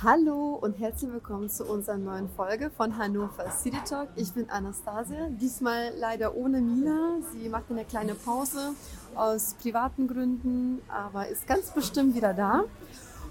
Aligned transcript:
Hallo 0.00 0.54
und 0.54 0.78
herzlich 0.78 1.12
willkommen 1.12 1.50
zu 1.50 1.64
unserer 1.64 1.98
neuen 1.98 2.30
Folge 2.30 2.70
von 2.70 2.96
Hannover 2.96 3.50
City 3.50 3.76
Talk. 3.84 4.08
Ich 4.16 4.32
bin 4.32 4.48
Anastasia, 4.48 5.28
diesmal 5.28 5.92
leider 5.98 6.34
ohne 6.34 6.62
Mila. 6.62 7.18
Sie 7.32 7.48
macht 7.50 7.64
eine 7.68 7.84
kleine 7.84 8.14
Pause 8.14 8.74
aus 9.14 9.56
privaten 9.60 10.08
Gründen, 10.08 10.80
aber 10.88 11.28
ist 11.28 11.46
ganz 11.46 11.72
bestimmt 11.72 12.14
wieder 12.14 12.32
da. 12.32 12.64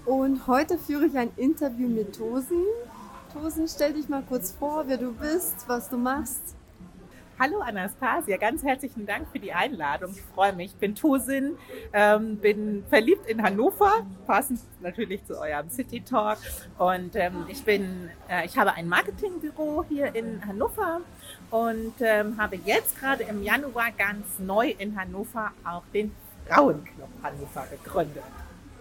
Und 0.04 0.46
heute 0.46 0.78
führe 0.78 1.06
ich 1.06 1.18
ein 1.18 1.30
Interview 1.36 1.88
mit 1.88 2.16
Tosen. 2.16 2.62
Tosen, 3.40 3.68
stell 3.68 3.92
dich 3.92 4.08
mal 4.08 4.22
kurz 4.28 4.52
vor, 4.52 4.84
wer 4.88 4.96
du 4.96 5.12
bist, 5.12 5.68
was 5.68 5.88
du 5.88 5.96
machst. 5.96 6.56
Hallo 7.38 7.60
Anastasia, 7.60 8.36
ganz 8.36 8.64
herzlichen 8.64 9.06
Dank 9.06 9.28
für 9.30 9.38
die 9.38 9.52
Einladung. 9.52 10.10
Ich 10.10 10.22
freue 10.34 10.52
mich. 10.52 10.72
Ich 10.72 10.76
bin 10.76 10.96
Tosin, 10.96 11.56
ähm, 11.92 12.38
bin 12.38 12.84
verliebt 12.88 13.28
in 13.28 13.40
Hannover, 13.40 14.04
passend 14.26 14.60
natürlich 14.80 15.24
zu 15.24 15.38
eurem 15.40 15.70
City 15.70 16.00
Talk. 16.00 16.38
Und 16.78 17.14
ähm, 17.14 17.46
ich 17.46 17.62
bin, 17.62 18.10
äh, 18.28 18.44
ich 18.44 18.58
habe 18.58 18.72
ein 18.72 18.88
Marketingbüro 18.88 19.84
hier 19.88 20.16
in 20.16 20.44
Hannover 20.44 21.02
und 21.52 21.94
ähm, 22.00 22.38
habe 22.38 22.56
jetzt 22.56 22.98
gerade 22.98 23.22
im 23.22 23.44
Januar 23.44 23.92
ganz 23.96 24.40
neu 24.40 24.74
in 24.78 25.00
Hannover 25.00 25.52
auch 25.64 25.84
den 25.94 26.10
Frauenclub 26.48 27.08
Hannover 27.22 27.66
gegründet. 27.70 28.24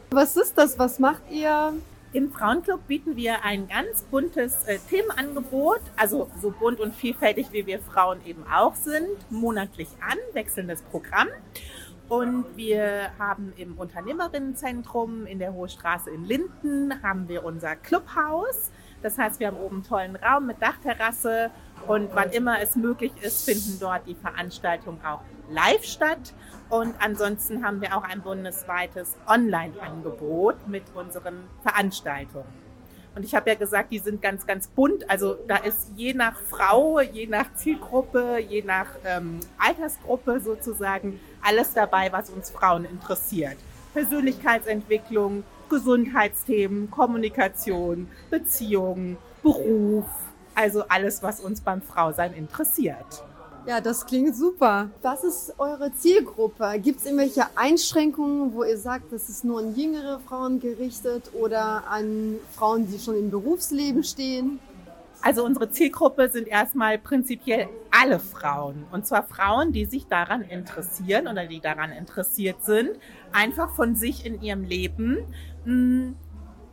Was 0.10 0.35
ist 0.35 0.58
das? 0.58 0.80
Was 0.80 0.98
macht 0.98 1.21
ihr? 1.30 1.74
Im 2.14 2.32
Frauenclub 2.32 2.88
bieten 2.88 3.18
wir 3.18 3.44
ein 3.44 3.68
ganz 3.68 4.04
buntes 4.04 4.64
äh, 4.64 4.80
Themenangebot, 4.90 5.82
also 5.98 6.30
so 6.42 6.52
bunt 6.52 6.80
und 6.80 6.96
vielfältig 6.96 7.48
wie 7.52 7.66
wir 7.66 7.80
Frauen 7.80 8.20
eben 8.26 8.46
auch 8.50 8.76
sind, 8.76 9.30
monatlich 9.30 9.90
an, 9.99 10.18
wechselndes 10.32 10.82
Programm. 10.84 11.27
Und 12.08 12.46
wir 12.55 13.12
haben 13.20 13.52
im 13.58 13.77
Unternehmerinnenzentrum 13.77 15.26
in 15.26 15.40
der 15.40 15.54
Hohe 15.54 15.68
Straße 15.68 16.10
in 16.10 16.24
Linden 16.24 17.04
haben 17.04 17.27
wir 17.27 17.44
unser 17.44 17.76
Clubhaus. 17.76 18.71
Das 19.02 19.18
heißt, 19.18 19.42
wir 19.42 19.48
haben 19.48 19.58
oben 19.58 19.76
einen 19.76 19.84
tollen 19.84 20.16
Raum 20.16 20.48
mit 20.48 20.62
Dachterrasse 20.62 21.52
und 21.88 22.10
wann 22.14 22.30
immer 22.32 22.62
es 22.62 22.77
möglich 22.77 23.12
ist, 23.21 23.44
finden 23.44 23.80
dort 23.82 24.08
die 24.08 24.16
Veranstaltungen 24.16 25.04
auch 25.04 25.20
live 25.49 25.84
statt. 25.84 26.34
Und 26.70 26.95
ansonsten 26.99 27.65
haben 27.65 27.81
wir 27.81 27.95
auch 27.95 28.03
ein 28.03 28.21
bundesweites 28.21 29.15
Online-Angebot 29.27 30.67
mit 30.67 30.84
unseren 30.93 31.43
Veranstaltungen. 31.63 32.67
Und 33.15 33.23
ich 33.23 33.34
habe 33.34 33.49
ja 33.49 33.55
gesagt, 33.55 33.91
die 33.91 33.98
sind 33.98 34.21
ganz, 34.21 34.45
ganz 34.45 34.68
bunt. 34.68 35.09
Also 35.09 35.40
da 35.48 35.57
ist 35.57 35.91
je 35.95 36.13
nach 36.13 36.40
Frau, 36.40 36.99
je 36.99 37.25
nach 37.25 37.51
Zielgruppe, 37.55 38.37
je 38.37 38.62
nach 38.62 38.90
ähm, 39.05 39.40
Altersgruppe 39.57 40.40
sozusagen 40.40 41.20
alles 41.41 41.73
dabei, 41.73 42.12
was 42.12 42.29
uns 42.29 42.51
Frauen 42.51 42.85
interessiert. 42.85 43.57
Persönlichkeitsentwicklung, 43.93 45.43
Gesundheitsthemen, 45.68 46.91
Kommunikation, 46.91 48.07
Beziehungen, 48.29 49.18
Beruf, 49.41 50.05
also 50.53 50.84
alles, 50.87 51.23
was 51.23 51.40
uns 51.40 51.62
beim 51.62 51.81
Frausein 51.81 52.34
interessiert. 52.34 53.23
Ja, 53.68 53.82
das 53.82 54.05
klingt 54.05 54.34
super. 54.34 54.90
Was 55.01 55.26
ist 55.26 55.54
eure 55.57 55.93
Zielgruppe? 55.93 56.79
Gibt 56.82 57.01
es 57.01 57.05
irgendwelche 57.05 57.48
Einschränkungen, 57.55 58.54
wo 58.54 58.63
ihr 58.63 58.77
sagt, 58.77 59.12
das 59.12 59.27
ist 59.27 59.43
nur 59.43 59.59
an 59.59 59.76
jüngere 59.76 60.21
Frauen 60.21 60.62
gerichtet 60.62 61.32
oder 61.34 61.84
an 61.90 62.37
Frauen, 62.55 62.87
die 62.90 62.98
schon 62.98 63.18
im 63.20 63.29
Berufsleben 63.29 64.06
stehen? 64.06 64.59
Also 65.22 65.44
unsere 65.44 65.69
Zielgruppe 65.69 66.29
sind 66.29 66.47
erstmal 66.47 66.97
prinzipiell 66.97 67.68
alle 67.91 68.19
Frauen. 68.19 68.85
Und 68.94 69.06
zwar 69.06 69.24
Frauen, 69.24 69.74
die 69.74 69.84
sich 69.84 70.07
daran 70.07 70.44
interessieren 70.44 71.28
oder 71.28 71.46
die 71.46 71.59
daran 71.59 71.91
interessiert 71.91 72.63
sind, 72.63 72.91
einfach 73.34 73.75
von 73.75 73.97
sich 73.97 74.25
in 74.25 74.42
ihrem 74.42 74.63
Leben 74.63 75.18
mh, 75.66 75.74
hm, 75.74 76.16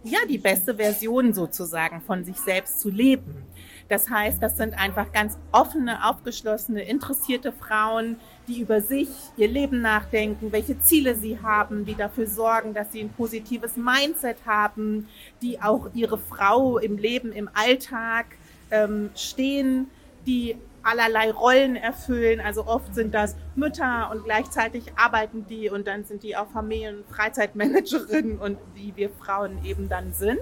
ja, 0.04 0.19
die 0.28 0.38
beste 0.38 0.74
Version 0.76 1.32
sozusagen 1.32 2.02
von 2.02 2.24
sich 2.24 2.36
selbst 2.36 2.78
zu 2.78 2.90
leben. 2.90 3.42
Das 3.88 4.08
heißt, 4.08 4.42
das 4.42 4.56
sind 4.56 4.78
einfach 4.78 5.12
ganz 5.12 5.38
offene, 5.52 6.08
aufgeschlossene, 6.08 6.82
interessierte 6.82 7.52
Frauen, 7.52 8.16
die 8.48 8.60
über 8.60 8.80
sich, 8.80 9.08
ihr 9.36 9.48
Leben 9.48 9.82
nachdenken, 9.82 10.52
welche 10.52 10.80
Ziele 10.80 11.14
sie 11.14 11.40
haben, 11.40 11.84
die 11.84 11.94
dafür 11.94 12.26
sorgen, 12.26 12.72
dass 12.72 12.92
sie 12.92 13.00
ein 13.00 13.10
positives 13.10 13.76
Mindset 13.76 14.38
haben, 14.46 15.08
die 15.42 15.60
auch 15.60 15.90
ihre 15.94 16.18
Frau 16.18 16.78
im 16.78 16.96
Leben, 16.96 17.30
im 17.32 17.50
Alltag 17.52 18.26
ähm, 18.70 19.10
stehen, 19.14 19.88
die 20.26 20.56
allerlei 20.82 21.30
Rollen 21.30 21.76
erfüllen. 21.76 22.40
Also 22.40 22.66
oft 22.66 22.94
sind 22.94 23.14
das 23.14 23.36
Mütter 23.54 24.10
und 24.12 24.24
gleichzeitig 24.24 24.92
arbeiten 24.96 25.46
die 25.46 25.70
und 25.70 25.86
dann 25.86 26.04
sind 26.04 26.22
die 26.22 26.36
auch 26.36 26.48
Familien- 26.50 26.98
und 26.98 27.08
Freizeitmanagerinnen 27.08 28.38
und 28.40 28.58
wie 28.74 28.92
wir 28.96 29.10
Frauen 29.10 29.64
eben 29.64 29.88
dann 29.88 30.12
sind. 30.12 30.40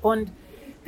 Und 0.00 0.32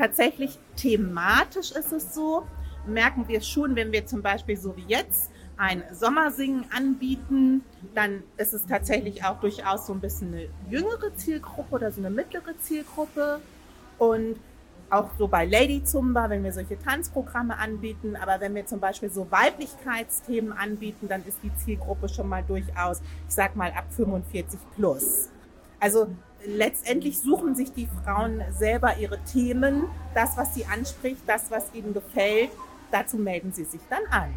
tatsächlich 0.00 0.58
thematisch 0.76 1.72
ist 1.72 1.92
es 1.92 2.14
so, 2.14 2.46
merken 2.86 3.28
wir 3.28 3.42
schon, 3.42 3.76
wenn 3.76 3.92
wir 3.92 4.06
zum 4.06 4.22
Beispiel 4.22 4.56
so 4.56 4.74
wie 4.76 4.84
jetzt 4.88 5.30
ein 5.58 5.82
Sommersingen 5.92 6.64
anbieten, 6.74 7.62
dann 7.94 8.22
ist 8.38 8.54
es 8.54 8.64
tatsächlich 8.66 9.24
auch 9.24 9.40
durchaus 9.40 9.86
so 9.86 9.92
ein 9.92 10.00
bisschen 10.00 10.32
eine 10.32 10.48
jüngere 10.70 11.14
Zielgruppe 11.16 11.74
oder 11.74 11.92
so 11.92 12.00
eine 12.00 12.08
mittlere 12.08 12.56
Zielgruppe. 12.60 13.40
Und 13.98 14.36
auch 14.88 15.10
so 15.18 15.28
bei 15.28 15.44
Lady 15.44 15.84
Zumba, 15.84 16.30
wenn 16.30 16.42
wir 16.42 16.52
solche 16.52 16.78
Tanzprogramme 16.78 17.58
anbieten, 17.58 18.16
aber 18.16 18.40
wenn 18.40 18.54
wir 18.54 18.64
zum 18.64 18.80
Beispiel 18.80 19.10
so 19.10 19.30
Weiblichkeitsthemen 19.30 20.52
anbieten, 20.52 21.08
dann 21.08 21.24
ist 21.26 21.38
die 21.42 21.54
Zielgruppe 21.56 22.08
schon 22.08 22.28
mal 22.28 22.42
durchaus, 22.42 23.02
ich 23.28 23.34
sag 23.34 23.54
mal, 23.54 23.70
ab 23.72 23.84
45 23.90 24.58
plus. 24.74 25.28
Also 25.78 26.08
letztendlich 26.46 27.20
suchen 27.20 27.54
sich 27.54 27.72
die 27.72 27.88
Frauen 28.04 28.42
selber 28.50 28.96
ihre 28.98 29.18
Themen, 29.24 29.84
das, 30.14 30.36
was 30.36 30.54
sie 30.54 30.64
anspricht, 30.64 31.22
das, 31.26 31.50
was 31.50 31.72
ihnen 31.74 31.94
gefällt, 31.94 32.50
dazu 32.90 33.16
melden 33.16 33.52
sie 33.52 33.64
sich 33.64 33.80
dann 33.88 34.02
an. 34.10 34.34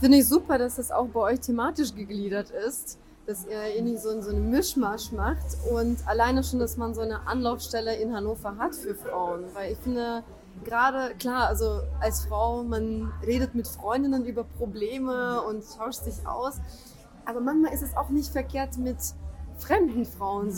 Finde 0.00 0.18
ich 0.18 0.26
super, 0.26 0.58
dass 0.58 0.76
das 0.76 0.90
auch 0.90 1.06
bei 1.06 1.20
euch 1.20 1.40
thematisch 1.40 1.94
gegliedert 1.94 2.50
ist 2.50 2.98
dass 3.26 3.46
ihr 3.46 3.82
nicht 3.82 4.00
so, 4.00 4.20
so 4.20 4.30
einen 4.30 4.50
Mischmasch 4.50 5.12
macht 5.12 5.56
und 5.72 5.96
alleine 6.06 6.42
schon, 6.42 6.58
dass 6.58 6.76
man 6.76 6.94
so 6.94 7.02
eine 7.02 7.26
Anlaufstelle 7.26 7.96
in 7.96 8.14
Hannover 8.14 8.56
hat 8.58 8.74
für 8.74 8.94
Frauen, 8.94 9.44
weil 9.54 9.72
ich 9.72 9.78
finde, 9.78 10.24
gerade, 10.64 11.14
klar, 11.14 11.46
also 11.46 11.80
als 12.00 12.26
Frau, 12.26 12.62
man 12.64 13.12
redet 13.24 13.54
mit 13.54 13.68
Freundinnen 13.68 14.24
über 14.24 14.44
Probleme 14.44 15.40
und 15.42 15.64
tauscht 15.76 16.02
sich 16.04 16.26
aus, 16.26 16.60
aber 17.24 17.40
manchmal 17.40 17.72
ist 17.72 17.82
es 17.82 17.96
auch 17.96 18.08
nicht 18.08 18.32
verkehrt, 18.32 18.76
mit 18.76 18.98
fremden 19.64 20.04
Frauen 20.04 20.52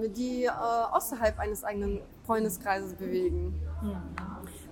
mit 0.00 0.16
die 0.16 0.44
äh, 0.44 0.50
außerhalb 0.50 1.38
eines 1.38 1.64
eigenen 1.64 2.00
Freundeskreises 2.26 2.94
bewegen. 2.94 3.60
Mhm. 3.82 3.96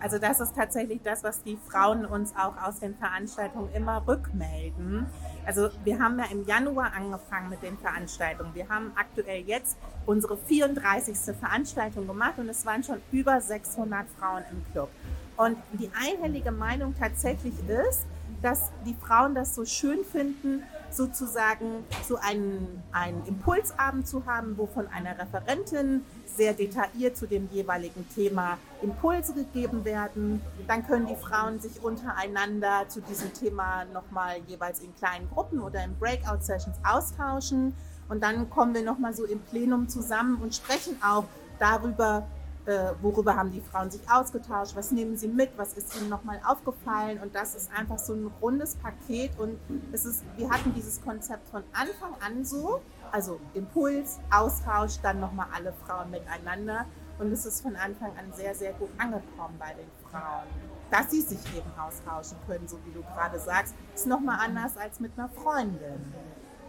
Also 0.01 0.19
das 0.19 0.41
ist 0.41 0.57
tatsächlich 0.57 1.03
das, 1.03 1.23
was 1.23 1.43
die 1.43 1.59
Frauen 1.69 2.07
uns 2.07 2.35
auch 2.35 2.57
aus 2.63 2.81
den 2.81 2.95
Veranstaltungen 2.97 3.71
immer 3.75 4.03
rückmelden. 4.07 5.07
Also 5.45 5.69
wir 5.85 5.99
haben 5.99 6.19
ja 6.19 6.25
im 6.31 6.47
Januar 6.47 6.93
angefangen 6.95 7.51
mit 7.51 7.63
den 7.63 7.77
Veranstaltungen. 7.77 8.55
Wir 8.55 8.69
haben 8.69 8.93
aktuell 8.95 9.43
jetzt 9.43 9.77
unsere 10.07 10.39
34. 10.39 11.37
Veranstaltung 11.39 12.07
gemacht 12.07 12.35
und 12.39 12.49
es 12.49 12.65
waren 12.65 12.83
schon 12.83 13.01
über 13.13 13.41
600 13.41 14.07
Frauen 14.19 14.43
im 14.51 14.65
Club. 14.73 14.89
Und 15.37 15.59
die 15.73 15.91
einhellige 15.95 16.51
Meinung 16.51 16.95
tatsächlich 16.99 17.55
ist, 17.69 18.07
dass 18.43 18.71
die 18.87 18.95
Frauen 18.95 19.35
das 19.35 19.55
so 19.55 19.65
schön 19.67 20.05
finden, 20.05 20.63
sozusagen 20.95 21.84
so 22.06 22.17
einen, 22.17 22.83
einen 22.93 23.25
Impulsabend 23.27 24.06
zu 24.06 24.27
haben, 24.27 24.56
wo 24.56 24.67
von 24.67 24.87
einer 24.89 25.19
Referentin 25.19 26.05
sehr 26.37 26.55
detailliert 26.55 27.17
zu 27.17 27.27
dem 27.27 27.49
jeweiligen 27.53 28.09
Thema 28.15 28.59
Impulse 28.83 29.34
gegeben 29.34 29.84
werden. 29.84 30.41
Dann 30.67 30.87
können 30.87 31.06
die 31.06 31.17
Frauen 31.17 31.60
sich 31.60 31.83
untereinander 31.83 32.89
zu 32.89 33.01
diesem 33.01 33.33
Thema 33.33 33.84
nochmal 33.92 34.39
jeweils 34.47 34.81
in 34.81 34.95
kleinen 34.97 35.28
Gruppen 35.31 35.60
oder 35.60 35.84
in 35.84 35.97
Breakout-Sessions 35.98 36.77
austauschen. 36.84 37.75
Und 38.09 38.22
dann 38.22 38.48
kommen 38.51 38.75
wir 38.75 38.83
nochmal 38.83 39.15
so 39.15 39.25
im 39.25 39.41
Plenum 39.41 39.89
zusammen 39.89 40.41
und 40.42 40.54
sprechen 40.54 40.97
auch 41.03 41.25
darüber, 41.59 42.27
äh, 42.66 42.92
worüber 43.01 43.36
haben 43.36 43.51
die 43.51 43.60
Frauen 43.60 43.91
sich 43.91 44.03
ausgetauscht, 44.10 44.77
was 44.77 44.91
nehmen 44.91 45.16
sie 45.16 45.28
mit, 45.28 45.51
was 45.57 45.72
ist 45.74 45.98
ihnen 45.98 46.09
nochmal 46.09 46.41
aufgefallen 46.47 47.18
und 47.21 47.34
das 47.34 47.54
ist 47.54 47.71
einfach 47.72 47.98
so 47.98 48.12
ein 48.12 48.30
rundes 48.41 48.77
Paket 48.77 49.39
und 49.39 49.59
es 49.92 50.04
ist, 50.04 50.24
wir 50.36 50.51
hatten 50.51 50.74
dieses 50.74 51.03
Konzept 51.03 51.48
von 51.48 51.62
Anfang 51.72 52.15
an 52.24 52.45
so, 52.45 52.80
also 53.12 53.41
Impuls, 53.54 54.21
Austausch, 54.30 54.98
dann 55.03 55.21
nochmal 55.21 55.47
alle 55.54 55.72
Frauen 55.86 56.10
miteinander 56.10 56.86
und 57.18 57.33
es 57.33 57.47
ist 57.47 57.62
von 57.62 57.77
Anfang 57.77 58.10
an 58.18 58.33
sehr, 58.33 58.54
sehr 58.54 58.72
gut 58.74 58.91
angekommen 58.98 59.56
bei 59.59 59.74
den 59.74 59.89
Frauen. 60.10 60.47
Dass 60.91 61.10
sie 61.10 61.21
sich 61.21 61.39
eben 61.56 61.71
austauschen 61.78 62.36
können, 62.47 62.66
so 62.66 62.78
wie 62.84 62.92
du 62.92 63.03
gerade 63.03 63.39
sagst, 63.39 63.74
ist 63.95 64.06
nochmal 64.06 64.39
anders 64.45 64.77
als 64.77 65.01
mit 65.01 65.13
einer 65.16 65.28
Freundin. 65.28 66.01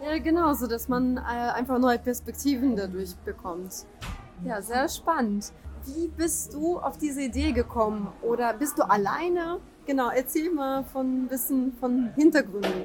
Ja, 0.03 0.17
genau, 0.19 0.53
so 0.53 0.67
dass 0.67 0.87
man 0.87 1.17
äh, 1.17 1.21
einfach 1.21 1.79
neue 1.79 1.99
Perspektiven 1.99 2.75
dadurch 2.75 3.15
bekommt. 3.17 3.85
Ja, 4.43 4.61
sehr 4.61 4.89
spannend. 4.89 5.51
Wie 5.85 6.07
bist 6.07 6.53
du 6.53 6.77
auf 6.79 6.97
diese 6.97 7.21
Idee 7.21 7.51
gekommen? 7.51 8.07
Oder 8.21 8.53
bist 8.53 8.77
du 8.77 8.83
alleine? 8.83 9.59
Genau, 9.85 10.09
erzähl 10.09 10.51
mal 10.51 10.83
von 10.83 11.27
ein 11.31 11.73
von 11.79 12.11
Hintergründen. 12.15 12.83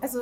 Also 0.00 0.20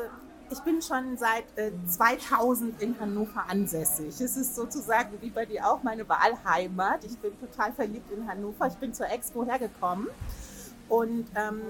ich 0.50 0.60
bin 0.60 0.80
schon 0.82 1.16
seit 1.16 1.44
äh, 1.56 1.72
2000 1.86 2.80
in 2.80 2.98
Hannover 3.00 3.44
ansässig. 3.48 4.20
Es 4.20 4.36
ist 4.36 4.54
sozusagen 4.54 5.20
wie 5.20 5.30
bei 5.30 5.46
dir 5.46 5.66
auch 5.66 5.82
meine 5.82 6.08
Wahlheimat. 6.08 7.04
Ich 7.04 7.18
bin 7.18 7.32
total 7.40 7.72
verliebt 7.72 8.12
in 8.12 8.28
Hannover. 8.28 8.66
Ich 8.68 8.76
bin 8.76 8.94
zur 8.94 9.08
Expo 9.10 9.44
hergekommen 9.44 10.08
und 10.88 11.24
ähm, 11.34 11.60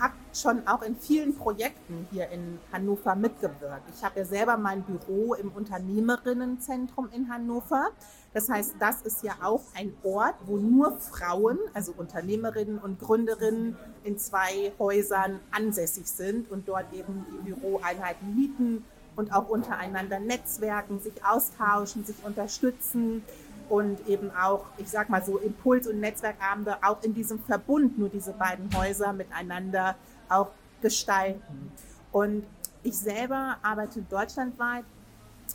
habe 0.00 0.14
schon 0.34 0.66
auch 0.66 0.82
in 0.82 0.96
vielen 0.96 1.34
Projekten 1.36 2.06
hier 2.10 2.28
in 2.30 2.58
Hannover 2.72 3.14
mitgewirkt. 3.14 3.88
Ich 3.94 4.04
habe 4.04 4.20
ja 4.20 4.24
selber 4.24 4.56
mein 4.56 4.82
Büro 4.82 5.34
im 5.34 5.50
Unternehmerinnenzentrum 5.52 7.08
in 7.12 7.28
Hannover. 7.30 7.90
Das 8.36 8.50
heißt, 8.50 8.74
das 8.78 9.00
ist 9.00 9.22
ja 9.22 9.32
auch 9.42 9.62
ein 9.74 9.94
Ort, 10.02 10.34
wo 10.44 10.58
nur 10.58 10.98
Frauen, 10.98 11.58
also 11.72 11.94
Unternehmerinnen 11.96 12.76
und 12.76 13.00
Gründerinnen 13.00 13.78
in 14.04 14.18
zwei 14.18 14.72
Häusern 14.78 15.40
ansässig 15.52 16.06
sind 16.06 16.50
und 16.50 16.68
dort 16.68 16.92
eben 16.92 17.24
die 17.32 17.50
Büroeinheiten 17.50 18.36
mieten 18.36 18.84
und 19.16 19.32
auch 19.32 19.48
untereinander 19.48 20.20
netzwerken, 20.20 21.00
sich 21.00 21.14
austauschen, 21.24 22.04
sich 22.04 22.16
unterstützen 22.24 23.22
und 23.70 24.06
eben 24.06 24.30
auch, 24.30 24.66
ich 24.76 24.90
sag 24.90 25.08
mal 25.08 25.24
so, 25.24 25.38
Impuls- 25.38 25.86
und 25.86 26.00
Netzwerkabende 26.00 26.76
auch 26.82 27.02
in 27.02 27.14
diesem 27.14 27.38
Verbund 27.38 27.98
nur 27.98 28.10
diese 28.10 28.34
beiden 28.34 28.68
Häuser 28.76 29.14
miteinander 29.14 29.94
auch 30.28 30.50
gestalten. 30.82 31.72
Und 32.12 32.44
ich 32.82 32.98
selber 32.98 33.56
arbeite 33.62 34.02
deutschlandweit 34.02 34.84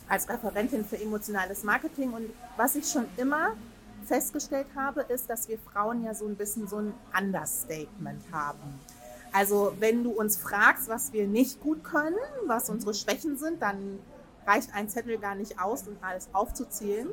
als 0.08 0.28
Referentin 0.28 0.84
für 0.84 1.00
emotionales 1.00 1.64
Marketing 1.64 2.12
und 2.12 2.30
was 2.56 2.74
ich 2.74 2.88
schon 2.88 3.06
immer 3.16 3.52
festgestellt 4.04 4.66
habe, 4.74 5.02
ist, 5.02 5.30
dass 5.30 5.48
wir 5.48 5.58
Frauen 5.58 6.04
ja 6.04 6.14
so 6.14 6.26
ein 6.26 6.36
bisschen 6.36 6.66
so 6.66 6.78
ein 6.78 6.94
Understatement 7.18 8.22
haben. 8.32 8.80
Also 9.32 9.72
wenn 9.78 10.04
du 10.04 10.10
uns 10.10 10.36
fragst, 10.36 10.88
was 10.88 11.12
wir 11.12 11.26
nicht 11.26 11.60
gut 11.60 11.82
können, 11.84 12.18
was 12.46 12.68
unsere 12.68 12.94
Schwächen 12.94 13.38
sind, 13.38 13.62
dann 13.62 13.98
reicht 14.46 14.74
ein 14.74 14.88
Zettel 14.88 15.18
gar 15.18 15.34
nicht 15.34 15.58
aus, 15.60 15.86
um 15.86 15.96
alles 16.02 16.28
aufzuzählen. 16.32 17.08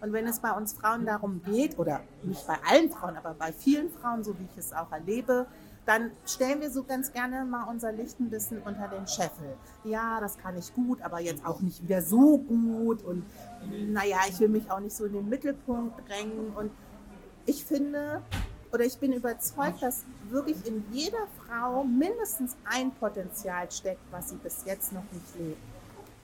Und 0.00 0.12
wenn 0.12 0.26
es 0.26 0.40
bei 0.40 0.52
uns 0.52 0.74
Frauen 0.74 1.06
darum 1.06 1.42
geht, 1.42 1.78
oder 1.78 2.02
nicht 2.22 2.46
bei 2.46 2.56
allen 2.68 2.90
Frauen, 2.90 3.16
aber 3.16 3.34
bei 3.34 3.52
vielen 3.52 3.90
Frauen, 3.90 4.22
so 4.22 4.38
wie 4.38 4.44
ich 4.52 4.58
es 4.58 4.72
auch 4.72 4.92
erlebe, 4.92 5.46
dann 5.86 6.12
stellen 6.26 6.60
wir 6.60 6.70
so 6.70 6.82
ganz 6.82 7.12
gerne 7.12 7.44
mal 7.44 7.64
unser 7.64 7.92
Licht 7.92 8.18
ein 8.18 8.30
bisschen 8.30 8.62
unter 8.62 8.88
den 8.88 9.06
Scheffel. 9.06 9.54
Ja, 9.84 10.18
das 10.20 10.38
kann 10.38 10.56
ich 10.56 10.72
gut, 10.74 11.02
aber 11.02 11.20
jetzt 11.20 11.44
auch 11.44 11.60
nicht 11.60 11.82
wieder 11.82 12.00
so 12.00 12.38
gut. 12.38 13.02
Und 13.02 13.24
naja, 13.88 14.18
ich 14.28 14.40
will 14.40 14.48
mich 14.48 14.70
auch 14.70 14.80
nicht 14.80 14.96
so 14.96 15.04
in 15.04 15.12
den 15.12 15.28
Mittelpunkt 15.28 16.08
drängen. 16.08 16.54
Und 16.56 16.70
ich 17.44 17.64
finde, 17.64 18.22
oder 18.72 18.84
ich 18.84 18.98
bin 18.98 19.12
überzeugt, 19.12 19.82
dass 19.82 20.04
wirklich 20.30 20.66
in 20.66 20.84
jeder 20.90 21.26
Frau 21.38 21.84
mindestens 21.84 22.56
ein 22.64 22.90
Potenzial 22.92 23.70
steckt, 23.70 24.00
was 24.10 24.30
sie 24.30 24.36
bis 24.36 24.64
jetzt 24.64 24.92
noch 24.92 25.04
nicht 25.12 25.38
lebt. 25.38 25.60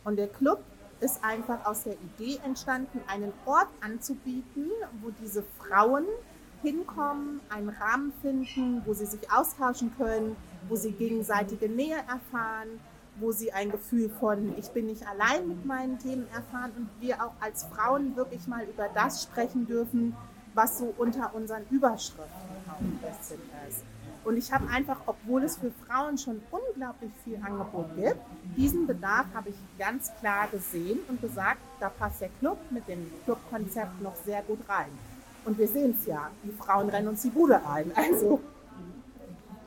Und 0.04 0.16
der 0.16 0.28
Club 0.28 0.62
ist 1.00 1.22
einfach 1.22 1.66
aus 1.66 1.84
der 1.84 1.94
Idee 1.94 2.40
entstanden, 2.44 3.00
einen 3.06 3.32
Ort 3.44 3.68
anzubieten, 3.80 4.70
wo 5.02 5.10
diese 5.22 5.42
Frauen 5.42 6.06
hinkommen, 6.62 7.40
einen 7.48 7.68
Rahmen 7.70 8.12
finden, 8.20 8.82
wo 8.84 8.92
sie 8.92 9.06
sich 9.06 9.30
austauschen 9.32 9.92
können, 9.96 10.36
wo 10.68 10.76
sie 10.76 10.92
gegenseitige 10.92 11.68
Nähe 11.68 11.96
erfahren, 11.96 12.80
wo 13.18 13.32
sie 13.32 13.52
ein 13.52 13.70
Gefühl 13.70 14.08
von 14.08 14.56
ich 14.58 14.68
bin 14.70 14.86
nicht 14.86 15.06
allein 15.06 15.48
mit 15.48 15.64
meinen 15.64 15.98
Themen 15.98 16.26
erfahren 16.34 16.72
und 16.76 16.88
wir 17.00 17.22
auch 17.22 17.34
als 17.40 17.64
Frauen 17.64 18.16
wirklich 18.16 18.46
mal 18.46 18.64
über 18.64 18.88
das 18.94 19.22
sprechen 19.22 19.66
dürfen, 19.66 20.16
was 20.54 20.78
so 20.78 20.94
unter 20.96 21.34
unseren 21.34 21.64
Überschriften 21.70 22.30
ist. 23.68 23.84
Und 24.24 24.36
ich 24.36 24.52
habe 24.52 24.68
einfach, 24.68 24.98
obwohl 25.06 25.42
es 25.44 25.56
für 25.56 25.70
Frauen 25.86 26.18
schon 26.18 26.42
unglaublich 26.50 27.10
viel 27.24 27.40
Angebot 27.42 27.86
gibt, 27.96 28.18
diesen 28.56 28.86
Bedarf 28.86 29.26
habe 29.34 29.48
ich 29.48 29.56
ganz 29.78 30.10
klar 30.20 30.46
gesehen 30.48 30.98
und 31.08 31.22
gesagt, 31.22 31.60
da 31.80 31.88
passt 31.88 32.20
der 32.20 32.28
Club 32.38 32.58
mit 32.70 32.86
dem 32.86 33.10
Clubkonzept 33.24 34.02
noch 34.02 34.14
sehr 34.16 34.42
gut 34.42 34.60
rein. 34.68 34.90
Und 35.44 35.58
wir 35.58 35.68
sehen 35.68 35.96
es 35.98 36.06
ja, 36.06 36.30
die 36.44 36.52
Frauen 36.52 36.88
rennen 36.88 37.08
uns 37.08 37.22
die 37.22 37.30
Bude 37.30 37.60
ein. 37.66 37.92
Also 37.96 38.40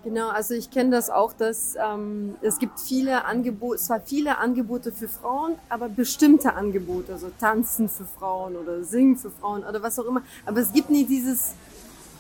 Genau, 0.04 0.28
also 0.28 0.54
ich 0.54 0.70
kenne 0.70 0.90
das 0.90 1.10
auch, 1.10 1.32
dass 1.32 1.76
ähm, 1.82 2.36
es 2.42 2.60
gibt 2.60 2.78
viele 2.78 3.24
Angebote, 3.24 3.80
zwar 3.80 4.02
viele 4.02 4.38
Angebote 4.38 4.92
für 4.92 5.08
Frauen, 5.08 5.56
aber 5.70 5.88
bestimmte 5.88 6.56
Angebote, 6.56 7.14
also 7.14 7.32
Tanzen 7.40 7.88
für 7.88 8.04
Frauen 8.04 8.58
oder 8.58 8.84
Singen 8.84 9.16
für 9.16 9.32
Frauen 9.32 9.64
oder 9.64 9.82
was 9.82 9.98
auch 10.00 10.06
immer. 10.06 10.22
Aber 10.46 10.60
es 10.60 10.74
gibt 10.74 10.90
nie 10.90 11.06
dieses 11.06 11.54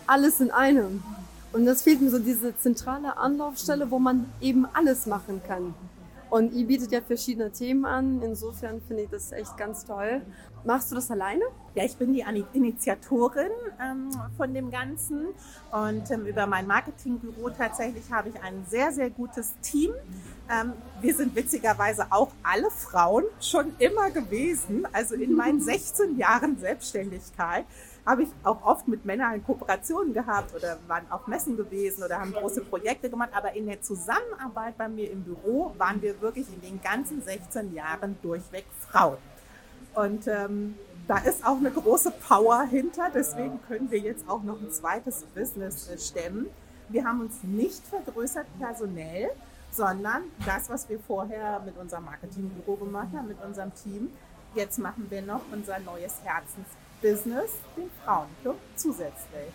alles 0.07 0.39
in 0.39 0.49
einem. 0.51 1.03
Und 1.51 1.65
das 1.65 1.81
fehlt 1.81 2.01
mir 2.01 2.09
so 2.09 2.19
diese 2.19 2.57
zentrale 2.57 3.17
Anlaufstelle, 3.17 3.91
wo 3.91 3.99
man 3.99 4.31
eben 4.39 4.65
alles 4.73 5.05
machen 5.05 5.41
kann. 5.45 5.73
Und 6.33 6.51
ihr 6.53 6.65
bietet 6.65 6.91
ja 6.91 6.99
verschiedene 6.99 7.51
Themen 7.51 7.85
an. 7.85 8.23
Insofern 8.23 8.81
finde 8.81 9.03
ich 9.03 9.09
das 9.11 9.31
echt 9.33 9.55
ganz 9.55 9.85
toll. 9.85 10.23
Machst 10.63 10.89
du 10.89 10.95
das 10.95 11.11
alleine? 11.11 11.43
Ja, 11.75 11.85
ich 11.85 11.95
bin 11.95 12.11
die 12.11 12.25
Initiatorin 12.53 13.51
ähm, 13.79 14.09
von 14.35 14.51
dem 14.51 14.71
Ganzen 14.71 15.27
und 15.71 16.09
ähm, 16.09 16.25
über 16.25 16.47
mein 16.47 16.65
Marketingbüro 16.65 17.51
tatsächlich 17.51 18.11
habe 18.11 18.29
ich 18.29 18.41
ein 18.41 18.65
sehr, 18.67 18.91
sehr 18.91 19.11
gutes 19.11 19.53
Team. 19.61 19.91
Ähm, 20.49 20.73
wir 21.01 21.13
sind 21.13 21.35
witzigerweise 21.35 22.07
auch 22.09 22.31
alle 22.41 22.71
Frauen 22.71 23.25
schon 23.39 23.71
immer 23.77 24.09
gewesen. 24.09 24.87
Also 24.91 25.13
in 25.13 25.35
meinen 25.35 25.61
16 25.61 26.17
Jahren 26.17 26.57
Selbstständigkeit 26.57 27.65
habe 28.05 28.23
ich 28.23 28.29
auch 28.43 28.63
oft 28.65 28.87
mit 28.87 29.05
Männern 29.05 29.43
Kooperationen 29.45 30.13
gehabt 30.13 30.53
oder 30.53 30.77
waren 30.87 31.09
auf 31.09 31.27
Messen 31.27 31.55
gewesen 31.55 32.03
oder 32.03 32.19
haben 32.19 32.33
große 32.33 32.61
Projekte 32.61 33.09
gemacht. 33.09 33.29
Aber 33.33 33.53
in 33.53 33.65
der 33.65 33.81
Zusammenarbeit 33.81 34.77
bei 34.77 34.89
mir 34.89 35.09
im 35.09 35.23
Büro 35.23 35.73
waren 35.77 36.01
wir 36.01 36.19
wirklich 36.21 36.47
in 36.53 36.61
den 36.61 36.81
ganzen 36.81 37.21
16 37.21 37.73
Jahren 37.73 38.17
durchweg 38.21 38.65
Frauen. 38.89 39.17
Und 39.95 40.27
ähm, 40.27 40.75
da 41.07 41.17
ist 41.19 41.45
auch 41.45 41.57
eine 41.57 41.71
große 41.71 42.11
Power 42.11 42.63
hinter. 42.63 43.09
Deswegen 43.13 43.59
können 43.67 43.89
wir 43.89 43.99
jetzt 43.99 44.27
auch 44.27 44.43
noch 44.43 44.59
ein 44.59 44.71
zweites 44.71 45.23
Business 45.33 45.89
äh, 45.89 45.97
stemmen. 45.97 46.47
Wir 46.89 47.05
haben 47.05 47.21
uns 47.21 47.41
nicht 47.43 47.85
vergrößert 47.87 48.47
personell, 48.59 49.29
sondern 49.71 50.23
das, 50.45 50.69
was 50.69 50.89
wir 50.89 50.99
vorher 50.99 51.61
mit 51.65 51.77
unserem 51.77 52.05
Marketingbüro 52.05 52.75
gemacht 52.75 53.07
haben, 53.15 53.29
mit 53.29 53.41
unserem 53.43 53.73
Team, 53.73 54.09
jetzt 54.55 54.77
machen 54.77 55.07
wir 55.09 55.21
noch 55.21 55.41
unser 55.51 55.79
neues 55.79 56.19
Herzensbusiness 56.23 56.82
Business, 57.03 57.51
den 57.75 57.91
Frauenclub 58.03 58.55
zusätzlich. 58.77 59.51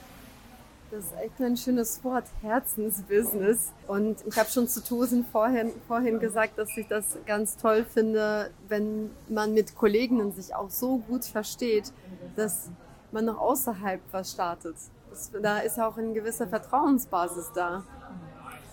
Das 0.91 1.05
ist 1.05 1.15
echt 1.19 1.41
ein 1.41 1.57
schönes 1.57 2.03
Wort, 2.05 2.25
Herzensbusiness. 2.43 3.73
Und 3.87 4.25
ich 4.27 4.39
habe 4.39 4.49
schon 4.49 4.69
zu 4.69 4.85
Tosen 4.85 5.25
vorhin, 5.25 5.73
vorhin 5.87 6.19
gesagt, 6.21 6.59
dass 6.59 6.77
ich 6.77 6.87
das 6.87 7.19
ganz 7.27 7.57
toll 7.57 7.85
finde, 7.85 8.51
wenn 8.69 9.11
man 9.29 9.53
mit 9.55 9.75
Kolleginnen 9.75 10.33
sich 10.33 10.55
auch 10.55 10.71
so 10.71 10.99
gut 10.99 11.25
versteht, 11.25 11.93
dass 12.37 12.71
man 13.13 13.25
noch 13.25 13.39
außerhalb 13.39 14.01
was 14.13 14.33
startet. 14.33 14.77
Das, 15.11 15.31
da 15.43 15.59
ist 15.59 15.81
auch 15.81 15.97
eine 15.97 16.13
gewisse 16.13 16.47
Vertrauensbasis 16.47 17.51
da. 17.55 17.83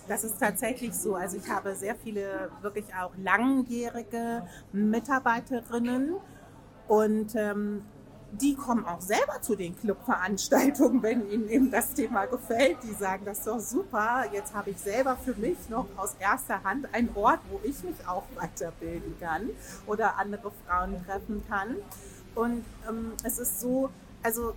Das 0.08 0.22
ist 0.22 0.38
tatsächlich 0.38 0.94
so. 0.94 1.16
Also 1.16 1.38
ich 1.38 1.50
habe 1.50 1.74
sehr 1.74 1.96
viele 1.96 2.50
wirklich 2.62 2.86
auch 2.94 3.10
langjährige 3.16 4.46
Mitarbeiterinnen 4.72 6.16
und 6.88 7.34
ähm, 7.34 7.82
die 8.32 8.54
kommen 8.54 8.84
auch 8.84 9.00
selber 9.00 9.40
zu 9.40 9.54
den 9.56 9.78
Clubveranstaltungen, 9.78 11.02
wenn 11.02 11.30
ihnen 11.30 11.48
eben 11.48 11.70
das 11.70 11.94
Thema 11.94 12.26
gefällt. 12.26 12.78
Die 12.82 12.92
sagen, 12.92 13.24
das 13.24 13.38
ist 13.38 13.46
doch 13.46 13.60
super. 13.60 14.24
Jetzt 14.32 14.54
habe 14.54 14.70
ich 14.70 14.78
selber 14.78 15.16
für 15.16 15.34
mich 15.34 15.56
noch 15.68 15.86
aus 15.96 16.14
erster 16.18 16.62
Hand 16.64 16.92
einen 16.92 17.10
Ort, 17.14 17.40
wo 17.50 17.60
ich 17.62 17.82
mich 17.84 17.96
auch 18.06 18.24
weiterbilden 18.34 19.14
kann 19.20 19.50
oder 19.86 20.18
andere 20.18 20.52
Frauen 20.66 21.04
treffen 21.06 21.42
kann. 21.48 21.76
Und 22.34 22.64
ähm, 22.88 23.12
es 23.22 23.38
ist 23.38 23.60
so, 23.60 23.90
also 24.22 24.54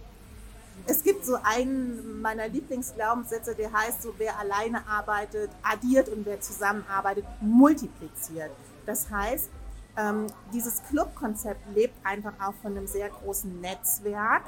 es 0.86 1.04
gibt 1.04 1.26
so 1.26 1.38
einen 1.44 2.22
meiner 2.22 2.48
Lieblingsglaubenssätze, 2.48 3.56
der 3.56 3.72
heißt 3.72 4.02
so, 4.02 4.14
wer 4.18 4.40
alleine 4.40 4.88
arbeitet, 4.88 5.52
addiert 5.62 6.10
und 6.10 6.26
wer 6.26 6.42
zusammenarbeitet, 6.42 7.26
multipliziert. 7.42 8.52
Das 8.86 9.10
heißt, 9.10 9.50
ähm, 9.98 10.28
dieses 10.54 10.84
Clubkonzept 10.84 11.60
lebt 11.76 11.96
einfach 12.06 12.34
auch 12.42 12.54
von 12.62 12.76
einem 12.76 12.88
sehr 12.88 13.10
großen 13.10 13.60
Netzwerk, 13.62 14.44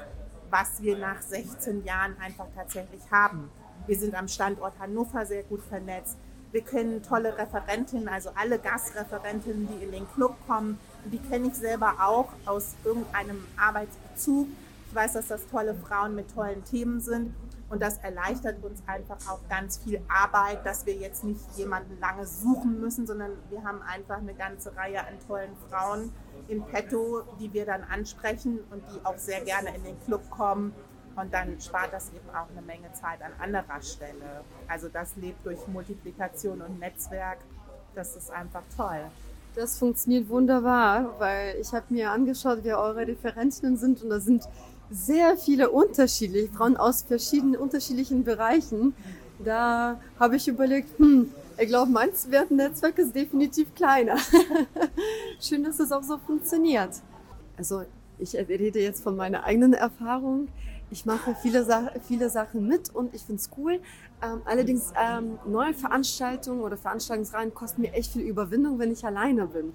was 0.50 0.82
wir 0.82 0.98
nach 0.98 1.22
16 1.22 1.84
Jahren 1.84 2.16
einfach 2.20 2.48
tatsächlich 2.56 3.02
haben. 3.12 3.50
Wir 3.88 3.98
sind 3.98 4.16
am 4.16 4.28
Standort 4.28 4.78
Hannover 4.80 5.26
sehr 5.26 5.44
gut 5.44 5.62
vernetzt. 5.64 6.18
Wir 6.52 6.62
kennen 6.62 7.02
tolle 7.02 7.38
Referentinnen, 7.38 8.10
also 8.10 8.32
alle 8.36 8.60
Gastreferentinnen, 8.60 9.68
die 9.68 9.84
in 9.86 9.92
den 9.92 10.08
Club 10.14 10.36
kommen. 10.48 10.78
Die 11.06 11.18
kenne 11.18 11.48
ich 11.48 11.56
selber 11.56 11.96
auch 12.00 12.28
aus 12.46 12.76
irgendeinem 12.84 13.44
Arbeitsbezug. 13.58 14.48
Ich 14.88 14.96
weiß, 14.96 15.14
dass 15.14 15.28
das 15.28 15.48
tolle 15.48 15.74
Frauen 15.74 16.16
mit 16.16 16.34
tollen 16.34 16.64
Themen 16.66 17.00
sind. 17.00 17.34
Und 17.72 17.82
das 17.82 17.98
erleichtert 18.00 18.62
uns 18.64 18.84
einfach 18.86 19.18
auch 19.30 19.40
ganz 19.50 19.78
viel 19.78 20.02
Arbeit, 20.10 20.66
dass 20.66 20.86
wir 20.86 20.94
jetzt 20.94 21.24
nicht 21.24 21.40
jemanden 21.56 21.98
lange 22.02 22.28
suchen 22.28 22.82
müssen, 22.82 23.08
sondern 23.08 23.32
wir 23.50 23.64
haben 23.64 23.82
einfach 23.82 24.18
eine 24.18 24.34
ganze 24.34 24.76
Reihe 24.76 25.00
an 25.00 25.14
tollen 25.26 25.56
Frauen 25.70 26.12
in 26.50 26.62
petto, 26.64 27.22
die 27.40 27.54
wir 27.54 27.66
dann 27.66 27.84
ansprechen 27.84 28.60
und 28.72 28.84
die 28.94 29.06
auch 29.06 29.18
sehr 29.18 29.40
gerne 29.42 29.74
in 29.74 29.86
den 29.86 30.00
Club 30.02 30.30
kommen. 30.30 30.74
Und 31.16 31.34
dann 31.34 31.60
spart 31.62 31.94
das 31.94 32.10
eben 32.10 32.30
auch 32.32 32.50
eine 32.52 32.62
Menge 32.62 32.92
Zeit 32.92 33.22
an 33.22 33.32
anderer 33.40 33.82
Stelle. 33.82 34.44
Also 34.68 34.90
das 34.90 35.16
lebt 35.16 35.46
durch 35.46 35.66
Multiplikation 35.68 36.62
und 36.62 36.78
Netzwerk. 36.78 37.38
Das 37.96 38.18
ist 38.18 38.32
einfach 38.32 38.64
toll. 38.76 39.00
Das 39.56 39.78
funktioniert 39.78 40.28
wunderbar, 40.28 41.20
weil 41.20 41.56
ich 41.60 41.72
habe 41.74 41.86
mir 41.90 42.12
angeschaut, 42.12 42.60
wer 42.64 42.80
eure 42.80 43.08
Referentinnen 43.08 43.78
sind 43.78 44.02
und 44.04 44.10
da 44.10 44.20
sind 44.20 44.48
sehr 44.92 45.38
viele 45.38 45.72
unterschiedliche 45.72 46.50
Frauen 46.50 46.76
aus 46.76 47.04
verschiedenen 47.04 47.56
unterschiedlichen 47.56 48.24
Bereichen. 48.24 48.94
Da 49.44 50.00
habe 50.20 50.36
ich 50.36 50.48
überlegt, 50.48 51.00
hm, 51.00 51.32
ich 51.58 51.68
glaube, 51.68 51.92
mein 51.92 52.10
Netzwerk 52.50 52.98
ist 52.98 53.16
definitiv 53.16 53.74
kleiner. 53.74 54.18
Schön, 55.40 55.64
dass 55.64 55.80
es 55.80 55.92
auch 55.92 56.04
so 56.04 56.18
funktioniert. 56.18 57.02
Also 57.58 57.84
ich 58.20 58.36
rede 58.36 58.80
jetzt 58.80 59.02
von 59.02 59.16
meiner 59.16 59.46
eigenen 59.46 59.74
Erfahrung. 59.74 60.50
Ich 60.92 61.06
mache 61.06 61.36
viele, 61.42 61.64
Sa 61.64 61.90
viele 62.06 62.30
Sachen 62.30 62.68
mit 62.68 62.94
und 62.94 63.16
ich 63.16 63.22
finde 63.22 63.40
es 63.42 63.50
cool. 63.58 63.80
Ähm, 64.22 64.42
allerdings 64.46 64.92
ähm, 65.02 65.40
neue 65.48 65.74
Veranstaltungen 65.74 66.62
oder 66.62 66.76
Veranstaltungsreihen 66.76 67.54
kosten 67.54 67.82
mir 67.82 67.94
echt 67.94 68.12
viel 68.12 68.24
Überwindung, 68.24 68.78
wenn 68.78 68.92
ich 68.92 69.06
alleine 69.06 69.48
bin. 69.48 69.72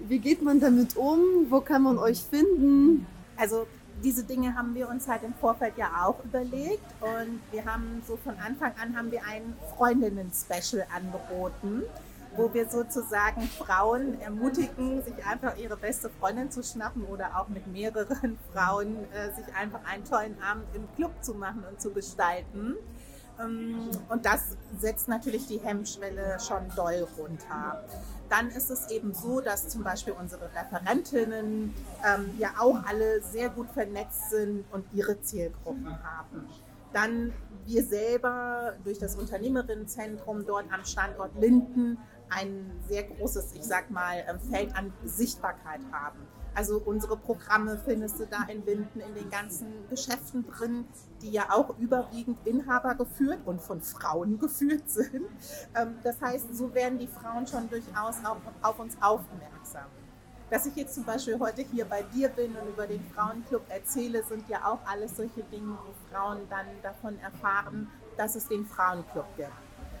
Wie 0.00 0.18
geht 0.18 0.42
man 0.42 0.60
damit 0.60 0.96
um? 0.96 1.20
Wo 1.48 1.60
kann 1.60 1.82
man 1.82 1.98
euch 1.98 2.22
finden? 2.22 3.06
Also 3.36 3.66
diese 4.02 4.24
Dinge 4.24 4.54
haben 4.54 4.74
wir 4.74 4.88
uns 4.88 5.08
halt 5.08 5.22
im 5.22 5.34
Vorfeld 5.34 5.76
ja 5.76 6.04
auch 6.04 6.22
überlegt 6.24 6.84
und 7.00 7.40
wir 7.50 7.64
haben 7.64 8.02
so 8.06 8.16
von 8.16 8.34
Anfang 8.38 8.72
an 8.80 8.96
haben 8.96 9.10
wir 9.10 9.20
ein 9.24 9.54
Freundinnen-Special 9.76 10.86
angeboten, 10.94 11.82
wo 12.36 12.52
wir 12.54 12.68
sozusagen 12.68 13.42
Frauen 13.42 14.20
ermutigen, 14.20 15.02
sich 15.02 15.26
einfach 15.26 15.56
ihre 15.56 15.76
beste 15.76 16.10
Freundin 16.20 16.50
zu 16.50 16.62
schnappen 16.62 17.04
oder 17.04 17.38
auch 17.38 17.48
mit 17.48 17.66
mehreren 17.66 18.38
Frauen 18.52 18.96
äh, 19.12 19.34
sich 19.34 19.54
einfach 19.54 19.80
einen 19.90 20.04
tollen 20.04 20.36
Abend 20.42 20.64
im 20.74 20.88
Club 20.96 21.12
zu 21.22 21.34
machen 21.34 21.64
und 21.68 21.80
zu 21.80 21.90
gestalten. 21.90 22.76
Ähm, 23.40 23.90
und 24.08 24.26
das 24.26 24.56
setzt 24.78 25.08
natürlich 25.08 25.46
die 25.46 25.58
Hemmschwelle 25.58 26.38
schon 26.40 26.68
doll 26.76 27.06
runter. 27.18 27.84
Dann 28.28 28.48
ist 28.50 28.70
es 28.70 28.90
eben 28.90 29.12
so, 29.12 29.40
dass 29.40 29.68
zum 29.68 29.82
Beispiel 29.82 30.12
unsere 30.12 30.48
Referentinnen 30.54 31.74
ähm, 32.06 32.30
ja 32.38 32.50
auch 32.58 32.84
alle 32.86 33.22
sehr 33.22 33.48
gut 33.50 33.68
vernetzt 33.70 34.30
sind 34.30 34.64
und 34.72 34.84
ihre 34.92 35.20
Zielgruppen 35.20 35.98
haben. 36.02 36.46
Dann 36.92 37.32
wir 37.66 37.84
selber 37.84 38.74
durch 38.84 38.98
das 38.98 39.16
Unternehmerinnenzentrum 39.16 40.46
dort 40.46 40.72
am 40.72 40.84
Standort 40.84 41.32
Linden 41.40 41.98
ein 42.30 42.70
sehr 42.88 43.04
großes, 43.04 43.54
ich 43.54 43.64
sag 43.64 43.90
mal, 43.90 44.24
ähm, 44.28 44.38
Feld 44.40 44.74
an 44.76 44.92
Sichtbarkeit 45.04 45.80
haben. 45.92 46.18
Also 46.54 46.82
unsere 46.84 47.16
Programme 47.16 47.78
findest 47.84 48.18
du 48.18 48.26
da 48.26 48.44
in 48.48 48.66
Winden 48.66 49.00
in 49.00 49.14
den 49.14 49.30
ganzen 49.30 49.88
Geschäften 49.88 50.44
drin, 50.46 50.84
die 51.22 51.30
ja 51.30 51.50
auch 51.50 51.78
überwiegend 51.78 52.38
Inhaber 52.46 52.94
geführt 52.94 53.40
und 53.44 53.60
von 53.60 53.80
Frauen 53.80 54.38
geführt 54.40 54.88
sind. 54.90 55.26
Ähm, 55.74 55.98
das 56.02 56.20
heißt, 56.20 56.54
so 56.54 56.74
werden 56.74 56.98
die 56.98 57.06
Frauen 57.06 57.46
schon 57.46 57.68
durchaus 57.68 58.16
auch 58.24 58.38
auf 58.62 58.78
uns 58.78 58.96
aufmerksam. 59.00 59.86
Dass 60.50 60.66
ich 60.66 60.74
jetzt 60.74 60.94
zum 60.96 61.04
Beispiel 61.04 61.38
heute 61.38 61.62
hier 61.62 61.84
bei 61.84 62.02
dir 62.02 62.28
bin 62.28 62.56
und 62.56 62.68
über 62.68 62.86
den 62.88 63.04
Frauenclub 63.14 63.62
erzähle, 63.68 64.24
sind 64.24 64.48
ja 64.48 64.66
auch 64.66 64.80
alles 64.84 65.16
solche 65.16 65.44
Dinge, 65.44 65.78
wo 65.86 66.12
Frauen 66.12 66.40
dann 66.50 66.66
davon 66.82 67.16
erfahren, 67.20 67.88
dass 68.16 68.34
es 68.34 68.48
den 68.48 68.66
Frauenclub 68.66 69.26
gibt. 69.36 69.52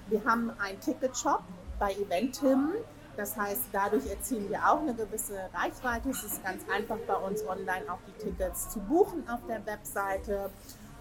Wir 0.08 0.24
haben 0.24 0.50
einen 0.58 0.80
Ticketshop 0.80 1.44
bei 1.78 1.92
Eventim, 1.92 2.72
das 3.16 3.36
heißt, 3.36 3.62
dadurch 3.72 4.06
erzielen 4.08 4.48
wir 4.48 4.58
auch 4.58 4.80
eine 4.80 4.94
gewisse 4.94 5.38
Reichweite. 5.52 6.10
Es 6.10 6.22
ist 6.24 6.42
ganz 6.42 6.62
einfach 6.68 6.98
bei 7.06 7.14
uns 7.14 7.42
online 7.46 7.90
auch 7.90 7.98
die 8.06 8.24
Tickets 8.24 8.70
zu 8.70 8.80
buchen 8.80 9.28
auf 9.28 9.40
der 9.48 9.64
Webseite. 9.66 10.50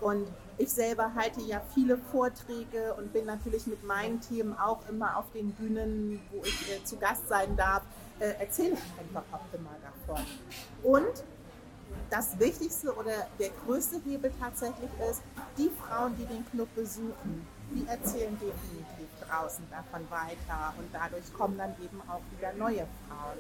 Und 0.02 0.28
ich 0.58 0.70
selber 0.70 1.14
halte 1.14 1.42
ja 1.42 1.62
viele 1.74 1.98
Vorträge 1.98 2.94
und 2.96 3.12
bin 3.12 3.26
natürlich 3.26 3.68
mit 3.68 3.84
meinen 3.84 4.22
Themen 4.22 4.58
auch 4.58 4.80
immer 4.90 5.18
auf 5.18 5.26
den 5.34 5.52
Bühnen, 5.52 6.22
wo 6.32 6.44
ich 6.44 6.72
äh, 6.72 6.84
zu 6.84 6.98
Gast 6.98 7.28
sein 7.28 7.56
darf, 7.56 7.84
äh, 8.20 8.32
erzähle 8.40 8.74
ich 8.74 9.00
einfach 9.00 9.24
auch 9.32 9.54
immer 9.54 9.76
davon. 9.82 10.26
Und 10.84 11.24
das 12.10 12.40
Wichtigste 12.40 12.94
oder 12.94 13.28
der 13.40 13.50
größte 13.66 13.98
Hebel 14.06 14.32
tatsächlich 14.40 14.90
ist, 15.10 15.22
die 15.58 15.70
Frauen, 15.70 16.16
die 16.18 16.26
den 16.26 16.46
Club 16.50 16.68
besuchen, 16.76 17.46
die 17.74 17.88
erzählen 17.88 18.38
definitiv 18.40 19.10
draußen 19.28 19.64
davon 19.70 20.02
weiter 20.10 20.74
und 20.78 20.88
dadurch 20.92 21.32
kommen 21.34 21.58
dann 21.58 21.72
eben 21.84 22.02
auch 22.08 22.22
wieder 22.38 22.54
neue 22.54 22.88
Frauen. 23.08 23.38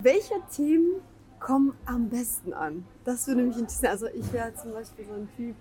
Welche 0.00 0.34
Themen 0.54 1.02
kommen 1.40 1.74
am 1.86 2.08
besten 2.08 2.52
an? 2.52 2.84
Das 3.04 3.26
würde 3.26 3.42
mich 3.42 3.58
interessieren. 3.58 3.90
Also 3.90 4.06
ich 4.06 4.32
wäre 4.32 4.54
zum 4.54 4.72
Beispiel 4.72 5.04
so 5.06 5.14
ein 5.14 5.28
Typ 5.36 5.56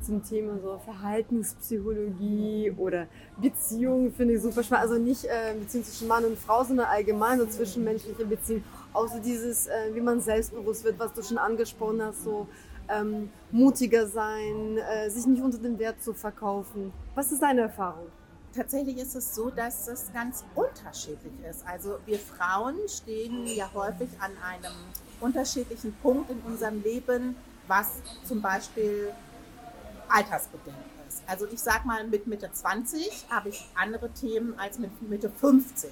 zum 0.00 0.24
Thema 0.24 0.58
so 0.58 0.78
Verhaltenspsychologie 0.84 2.72
oder 2.76 3.06
Beziehungen, 3.40 4.12
finde 4.12 4.34
ich 4.34 4.42
super 4.42 4.62
spannend. 4.62 4.90
Also 4.90 5.02
nicht 5.02 5.24
äh, 5.24 5.54
Beziehungen 5.58 5.84
zwischen 5.86 6.08
Mann 6.08 6.24
und 6.24 6.38
Frau, 6.38 6.64
sondern 6.64 6.86
allgemein 6.86 7.38
so 7.38 7.46
zwischenmenschliche 7.46 8.24
Beziehungen. 8.24 8.64
Außer 8.92 9.20
dieses, 9.20 9.66
äh, 9.66 9.94
wie 9.94 10.00
man 10.00 10.20
selbstbewusst 10.20 10.84
wird, 10.84 10.98
was 10.98 11.12
du 11.12 11.22
schon 11.22 11.38
angesprochen 11.38 12.02
hast, 12.02 12.24
so 12.24 12.46
ähm, 12.88 13.30
mutiger 13.50 14.06
sein, 14.06 14.78
äh, 14.78 15.10
sich 15.10 15.26
nicht 15.26 15.42
unter 15.42 15.58
den 15.58 15.78
Wert 15.78 16.02
zu 16.02 16.12
verkaufen. 16.12 16.92
Was 17.14 17.32
ist 17.32 17.42
deine 17.42 17.62
Erfahrung? 17.62 18.06
Tatsächlich 18.54 18.98
ist 18.98 19.14
es 19.14 19.34
so, 19.34 19.50
dass 19.50 19.88
es 19.88 20.12
ganz 20.12 20.44
unterschiedlich 20.54 21.32
ist. 21.48 21.66
Also 21.66 21.98
wir 22.06 22.18
Frauen 22.18 22.76
stehen 22.88 23.46
ja 23.46 23.70
häufig 23.74 24.08
an 24.20 24.32
einem 24.42 24.72
unterschiedlichen 25.20 25.94
Punkt 26.02 26.30
in 26.30 26.40
unserem 26.40 26.82
Leben, 26.82 27.36
was 27.66 28.02
zum 28.24 28.40
Beispiel 28.40 29.12
altersbedingt 30.08 30.76
ist. 31.08 31.22
Also 31.26 31.46
ich 31.46 31.60
sage 31.60 31.86
mal, 31.86 32.06
mit 32.06 32.26
Mitte 32.26 32.50
20 32.50 33.26
habe 33.28 33.50
ich 33.50 33.68
andere 33.74 34.10
Themen 34.10 34.58
als 34.58 34.78
mit 34.78 35.08
Mitte 35.08 35.30
50. 35.30 35.90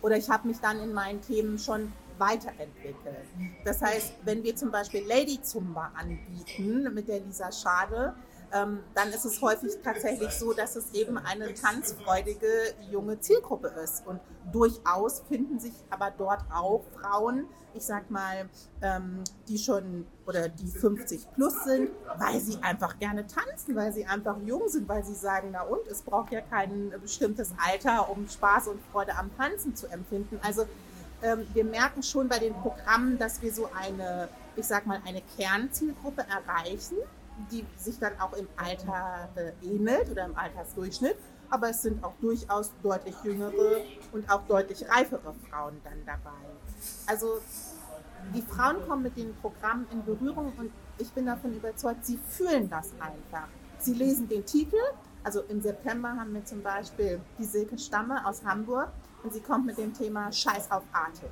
Oder 0.00 0.16
ich 0.16 0.28
habe 0.30 0.48
mich 0.48 0.58
dann 0.58 0.80
in 0.80 0.92
meinen 0.92 1.20
Themen 1.20 1.58
schon 1.58 1.92
weiterentwickelt. 2.22 3.26
Das 3.64 3.82
heißt, 3.82 4.14
wenn 4.24 4.42
wir 4.44 4.54
zum 4.54 4.70
Beispiel 4.70 5.04
Lady 5.06 5.40
Zumba 5.42 5.92
anbieten 5.94 6.92
mit 6.94 7.08
der 7.08 7.20
Lisa 7.20 7.50
Schade, 7.50 8.14
ähm, 8.52 8.80
dann 8.94 9.08
ist 9.08 9.24
es 9.24 9.40
häufig 9.40 9.72
tatsächlich 9.82 10.30
so, 10.30 10.52
dass 10.52 10.76
es 10.76 10.92
eben 10.92 11.16
eine 11.16 11.54
tanzfreudige 11.54 12.74
junge 12.90 13.18
Zielgruppe 13.18 13.68
ist. 13.82 14.06
Und 14.06 14.20
durchaus 14.52 15.22
finden 15.28 15.58
sich 15.58 15.72
aber 15.90 16.12
dort 16.16 16.42
auch 16.52 16.84
Frauen, 17.00 17.46
ich 17.74 17.84
sag 17.84 18.10
mal, 18.10 18.48
ähm, 18.82 19.24
die 19.48 19.56
schon 19.56 20.06
oder 20.26 20.48
die 20.50 20.68
50 20.68 21.32
plus 21.32 21.64
sind, 21.64 21.90
weil 22.18 22.38
sie 22.40 22.58
einfach 22.62 22.98
gerne 22.98 23.26
tanzen, 23.26 23.74
weil 23.74 23.92
sie 23.92 24.04
einfach 24.04 24.36
jung 24.44 24.68
sind, 24.68 24.86
weil 24.86 25.02
sie 25.04 25.14
sagen, 25.14 25.48
na 25.52 25.62
und, 25.62 25.86
es 25.86 26.02
braucht 26.02 26.32
ja 26.32 26.42
kein 26.42 26.92
bestimmtes 27.00 27.52
Alter, 27.66 28.10
um 28.10 28.28
Spaß 28.28 28.68
und 28.68 28.80
Freude 28.92 29.16
am 29.16 29.34
Tanzen 29.36 29.74
zu 29.74 29.86
empfinden. 29.86 30.38
Also 30.42 30.66
ähm, 31.22 31.46
wir 31.54 31.64
merken 31.64 32.02
schon 32.02 32.28
bei 32.28 32.38
den 32.38 32.54
Programmen, 32.54 33.18
dass 33.18 33.40
wir 33.42 33.52
so 33.52 33.68
eine, 33.74 34.28
ich 34.56 34.66
sag 34.66 34.86
mal, 34.86 35.00
eine 35.06 35.22
Kernzielgruppe 35.36 36.24
erreichen, 36.28 36.96
die 37.50 37.64
sich 37.76 37.98
dann 37.98 38.18
auch 38.20 38.32
im 38.34 38.48
Alter 38.56 39.28
äh, 39.36 39.52
ähnelt 39.64 40.10
oder 40.10 40.24
im 40.26 40.36
Altersdurchschnitt. 40.36 41.16
Aber 41.50 41.70
es 41.70 41.82
sind 41.82 42.02
auch 42.02 42.14
durchaus 42.20 42.72
deutlich 42.82 43.14
jüngere 43.24 43.82
und 44.12 44.30
auch 44.30 44.42
deutlich 44.48 44.88
reifere 44.88 45.34
Frauen 45.48 45.80
dann 45.84 46.04
dabei. 46.06 46.30
Also 47.06 47.40
die 48.34 48.42
Frauen 48.42 48.76
kommen 48.88 49.02
mit 49.02 49.16
den 49.16 49.34
Programmen 49.36 49.86
in 49.92 50.04
Berührung 50.04 50.52
und 50.56 50.70
ich 50.98 51.10
bin 51.12 51.26
davon 51.26 51.54
überzeugt, 51.54 52.06
sie 52.06 52.16
fühlen 52.16 52.70
das 52.70 52.92
einfach. 52.98 53.48
Sie 53.78 53.94
lesen 53.94 54.28
den 54.28 54.46
Titel. 54.46 54.78
Also 55.24 55.42
im 55.42 55.60
September 55.60 56.16
haben 56.16 56.32
wir 56.32 56.44
zum 56.44 56.62
Beispiel 56.62 57.20
die 57.38 57.44
Silke 57.44 57.78
Stamme 57.78 58.26
aus 58.26 58.44
Hamburg 58.44 58.90
und 59.22 59.32
sie 59.32 59.40
kommt 59.40 59.66
mit 59.66 59.78
dem 59.78 59.92
Thema 59.94 60.30
Scheiß 60.32 60.70
auf 60.70 60.82
artig. 60.92 61.30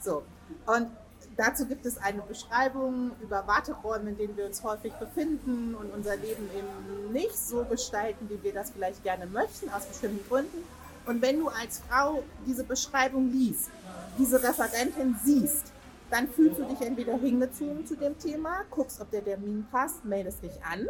So, 0.00 0.22
und 0.66 0.90
dazu 1.36 1.66
gibt 1.66 1.86
es 1.86 1.98
eine 1.98 2.22
Beschreibung 2.22 3.12
über 3.20 3.46
Warteräume, 3.46 4.10
in 4.10 4.16
denen 4.16 4.36
wir 4.36 4.46
uns 4.46 4.62
häufig 4.62 4.92
befinden 4.94 5.74
und 5.74 5.92
unser 5.92 6.16
Leben 6.16 6.48
eben 6.56 7.12
nicht 7.12 7.36
so 7.36 7.64
gestalten, 7.64 8.28
wie 8.28 8.42
wir 8.42 8.52
das 8.52 8.70
vielleicht 8.70 9.02
gerne 9.02 9.26
möchten, 9.26 9.68
aus 9.70 9.86
bestimmten 9.86 10.26
Gründen. 10.28 10.64
Und 11.06 11.20
wenn 11.20 11.38
du 11.38 11.48
als 11.48 11.82
Frau 11.88 12.22
diese 12.46 12.64
Beschreibung 12.64 13.30
liest, 13.30 13.70
diese 14.18 14.42
Referentin 14.42 15.16
siehst, 15.22 15.72
dann 16.10 16.28
fühlst 16.28 16.58
du 16.58 16.64
dich 16.64 16.80
entweder 16.80 17.16
hingezogen 17.16 17.86
zu 17.86 17.96
dem 17.96 18.18
Thema, 18.18 18.62
guckst, 18.70 19.00
ob 19.00 19.10
der 19.10 19.24
Termin 19.24 19.66
passt, 19.70 20.04
meldest 20.04 20.42
dich 20.42 20.62
an 20.62 20.88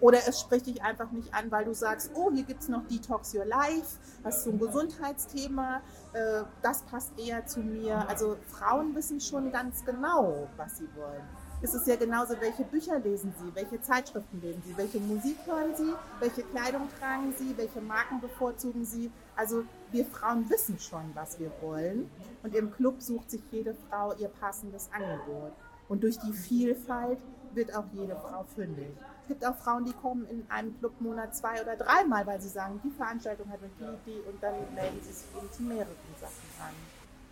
oder 0.00 0.18
es 0.28 0.40
spricht 0.40 0.66
dich 0.66 0.82
einfach 0.82 1.10
nicht 1.10 1.34
an, 1.34 1.50
weil 1.50 1.64
du 1.64 1.74
sagst, 1.74 2.10
oh, 2.14 2.30
hier 2.32 2.44
gibt 2.44 2.62
es 2.62 2.68
noch 2.68 2.86
Detox 2.86 3.34
Your 3.34 3.44
Life, 3.44 3.98
ist 4.28 4.44
so 4.44 4.50
ein 4.50 4.58
Gesundheitsthema, 4.58 5.80
äh, 6.12 6.42
das 6.62 6.82
passt 6.82 7.12
eher 7.18 7.46
zu 7.46 7.60
mir. 7.60 8.08
Also 8.08 8.36
Frauen 8.46 8.94
wissen 8.94 9.20
schon 9.20 9.50
ganz 9.50 9.84
genau, 9.84 10.48
was 10.56 10.78
sie 10.78 10.88
wollen. 10.96 11.22
ist 11.62 11.74
es 11.74 11.86
ja 11.86 11.96
genauso, 11.96 12.34
welche 12.40 12.62
Bücher 12.62 13.00
lesen 13.00 13.34
Sie, 13.40 13.52
welche 13.54 13.80
Zeitschriften 13.80 14.40
lesen 14.40 14.62
Sie, 14.64 14.76
welche 14.76 15.00
Musik 15.00 15.36
hören 15.44 15.74
Sie, 15.74 15.92
welche 16.20 16.42
Kleidung 16.42 16.88
tragen 17.00 17.34
Sie, 17.36 17.56
welche 17.56 17.80
Marken 17.80 18.20
bevorzugen 18.20 18.84
Sie. 18.84 19.10
Also 19.34 19.64
wir 19.90 20.04
Frauen 20.04 20.48
wissen 20.48 20.78
schon, 20.78 21.10
was 21.14 21.40
wir 21.40 21.50
wollen 21.60 22.08
und 22.44 22.54
im 22.54 22.72
Club 22.72 23.02
sucht 23.02 23.30
sich 23.30 23.42
jede 23.50 23.74
Frau 23.88 24.14
ihr 24.14 24.28
passendes 24.28 24.88
Angebot. 24.92 25.52
Und 25.88 26.02
durch 26.02 26.18
die 26.18 26.32
Vielfalt 26.32 27.18
wird 27.54 27.74
auch 27.74 27.86
jede 27.92 28.14
Frau 28.14 28.44
fündig. 28.44 28.94
Es 29.28 29.34
gibt 29.34 29.44
auch 29.44 29.56
Frauen, 29.56 29.84
die 29.84 29.92
kommen 29.92 30.26
in 30.30 30.50
einem 30.50 30.74
Clubmonat 30.78 31.36
zwei 31.36 31.60
oder 31.60 31.76
dreimal, 31.76 32.26
weil 32.26 32.40
sie 32.40 32.48
sagen, 32.48 32.80
die 32.82 32.88
Veranstaltung 32.88 33.46
hat 33.50 33.58
die, 33.78 34.10
die 34.10 34.20
und 34.26 34.42
dann 34.42 34.54
melden 34.74 34.98
sie 35.02 35.12
sich 35.12 35.26
eben 35.36 35.52
zu 35.52 35.62
mehreren 35.64 35.86
Sachen 36.18 36.32
an. 36.58 36.74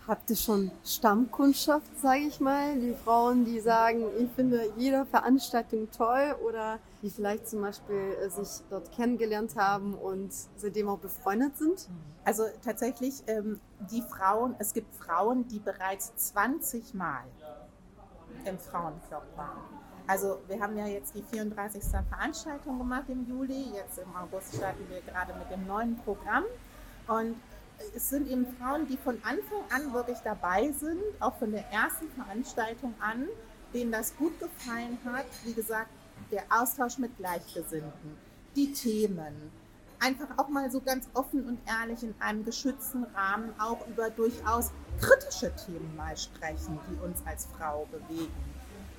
Habt 0.06 0.28
ihr 0.28 0.36
schon 0.36 0.70
Stammkundschaft, 0.84 1.86
sage 2.02 2.20
ich 2.20 2.38
mal? 2.38 2.78
Die 2.78 2.92
Frauen, 2.92 3.46
die 3.46 3.60
sagen, 3.60 4.04
ich 4.18 4.30
finde 4.32 4.70
jede 4.76 5.06
Veranstaltung 5.06 5.88
toll 5.90 6.36
oder 6.46 6.80
die 7.00 7.08
vielleicht 7.08 7.48
zum 7.48 7.62
Beispiel 7.62 8.14
äh, 8.22 8.28
sich 8.28 8.62
dort 8.68 8.92
kennengelernt 8.92 9.56
haben 9.56 9.94
und 9.94 10.34
seitdem 10.58 10.90
auch 10.90 10.98
befreundet 10.98 11.56
sind? 11.56 11.88
Also 12.26 12.44
tatsächlich, 12.62 13.22
ähm, 13.26 13.58
die 13.90 14.02
Frauen, 14.02 14.54
es 14.58 14.74
gibt 14.74 14.94
Frauen, 14.96 15.48
die 15.48 15.60
bereits 15.60 16.14
20 16.14 16.92
Mal 16.92 17.24
im 18.46 18.58
Frauenclub 18.58 19.22
waren. 19.36 19.60
Also 20.06 20.38
wir 20.46 20.60
haben 20.60 20.76
ja 20.76 20.86
jetzt 20.86 21.14
die 21.14 21.22
34. 21.22 21.82
Veranstaltung 22.08 22.78
gemacht 22.78 23.04
im 23.08 23.28
Juli. 23.28 23.72
Jetzt 23.74 23.98
im 23.98 24.14
August 24.14 24.54
starten 24.54 24.86
wir 24.88 25.00
gerade 25.00 25.34
mit 25.34 25.50
dem 25.50 25.66
neuen 25.66 25.96
Programm. 25.98 26.44
Und 27.08 27.36
es 27.94 28.08
sind 28.10 28.28
eben 28.28 28.46
Frauen, 28.56 28.86
die 28.86 28.96
von 28.96 29.16
Anfang 29.24 29.62
an 29.70 29.92
wirklich 29.92 30.18
dabei 30.18 30.70
sind, 30.72 31.00
auch 31.20 31.36
von 31.36 31.50
der 31.50 31.64
ersten 31.72 32.08
Veranstaltung 32.10 32.94
an, 33.00 33.26
denen 33.74 33.92
das 33.92 34.16
gut 34.16 34.38
gefallen 34.38 34.98
hat. 35.04 35.26
Wie 35.44 35.52
gesagt, 35.52 35.90
der 36.30 36.44
Austausch 36.50 36.98
mit 36.98 37.16
Gleichgesinnten, 37.18 38.16
die 38.54 38.72
Themen, 38.72 39.50
einfach 39.98 40.28
auch 40.36 40.48
mal 40.48 40.70
so 40.70 40.80
ganz 40.80 41.08
offen 41.14 41.46
und 41.46 41.58
ehrlich 41.66 42.02
in 42.02 42.14
einem 42.20 42.44
geschützten 42.44 43.04
Rahmen 43.04 43.52
auch 43.58 43.86
über 43.88 44.10
durchaus 44.10 44.70
kritische 45.00 45.52
Themen 45.54 45.94
mal 45.96 46.16
sprechen, 46.16 46.78
die 46.88 47.04
uns 47.04 47.22
als 47.26 47.46
Frau 47.56 47.86
bewegen. 47.90 48.32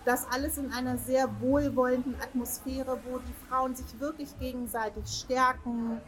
Das 0.05 0.25
alles 0.31 0.57
in 0.57 0.71
einer 0.71 0.97
sehr 0.97 1.29
wohlwollenden 1.41 2.15
Atmosphäre, 2.21 2.97
wo 3.09 3.19
die 3.19 3.49
Frauen 3.49 3.75
sich 3.75 3.99
wirklich 3.99 4.37
gegenseitig 4.39 5.05
stärken, 5.05 5.99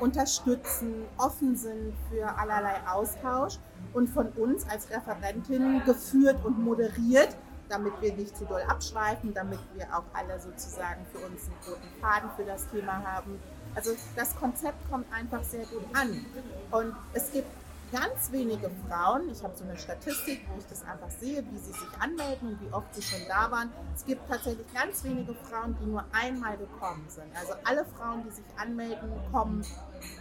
unterstützen, 0.00 1.04
offen 1.18 1.56
sind 1.56 1.94
für 2.10 2.36
allerlei 2.36 2.74
Austausch 2.90 3.58
und 3.92 4.08
von 4.08 4.28
uns 4.30 4.68
als 4.68 4.90
Referentin 4.90 5.82
geführt 5.84 6.44
und 6.44 6.58
moderiert, 6.58 7.36
damit 7.68 7.92
wir 8.00 8.12
nicht 8.14 8.36
zu 8.36 8.44
doll 8.44 8.62
abschweifen, 8.62 9.32
damit 9.32 9.60
wir 9.74 9.86
auch 9.96 10.04
alle 10.12 10.40
sozusagen 10.40 11.06
für 11.12 11.18
uns 11.18 11.46
einen 11.46 11.56
roten 11.68 12.00
Faden 12.00 12.30
für 12.36 12.44
das 12.44 12.68
Thema 12.70 13.04
haben. 13.04 13.38
Also 13.74 13.92
das 14.16 14.34
Konzept 14.36 14.78
kommt 14.90 15.06
einfach 15.12 15.42
sehr 15.44 15.64
gut 15.66 15.84
an. 15.94 16.24
Und 16.70 16.94
es 17.12 17.30
gibt 17.32 17.48
ganz 17.94 18.32
wenige 18.32 18.70
Frauen, 18.88 19.30
ich 19.30 19.44
habe 19.44 19.56
so 19.56 19.62
eine 19.62 19.78
Statistik, 19.78 20.40
wo 20.50 20.58
ich 20.58 20.66
das 20.66 20.82
einfach 20.82 21.10
sehe, 21.10 21.44
wie 21.48 21.58
sie 21.58 21.72
sich 21.72 22.00
anmelden 22.00 22.48
und 22.48 22.60
wie 22.60 22.72
oft 22.72 22.92
sie 22.92 23.02
schon 23.02 23.20
da 23.28 23.48
waren. 23.52 23.70
Es 23.94 24.04
gibt 24.04 24.28
tatsächlich 24.28 24.66
ganz 24.74 25.04
wenige 25.04 25.32
Frauen, 25.32 25.76
die 25.80 25.86
nur 25.86 26.04
einmal 26.12 26.56
gekommen 26.56 27.04
sind. 27.06 27.28
Also 27.38 27.52
alle 27.62 27.84
Frauen, 27.84 28.24
die 28.24 28.30
sich 28.30 28.44
anmelden, 28.56 29.12
kommen 29.30 29.64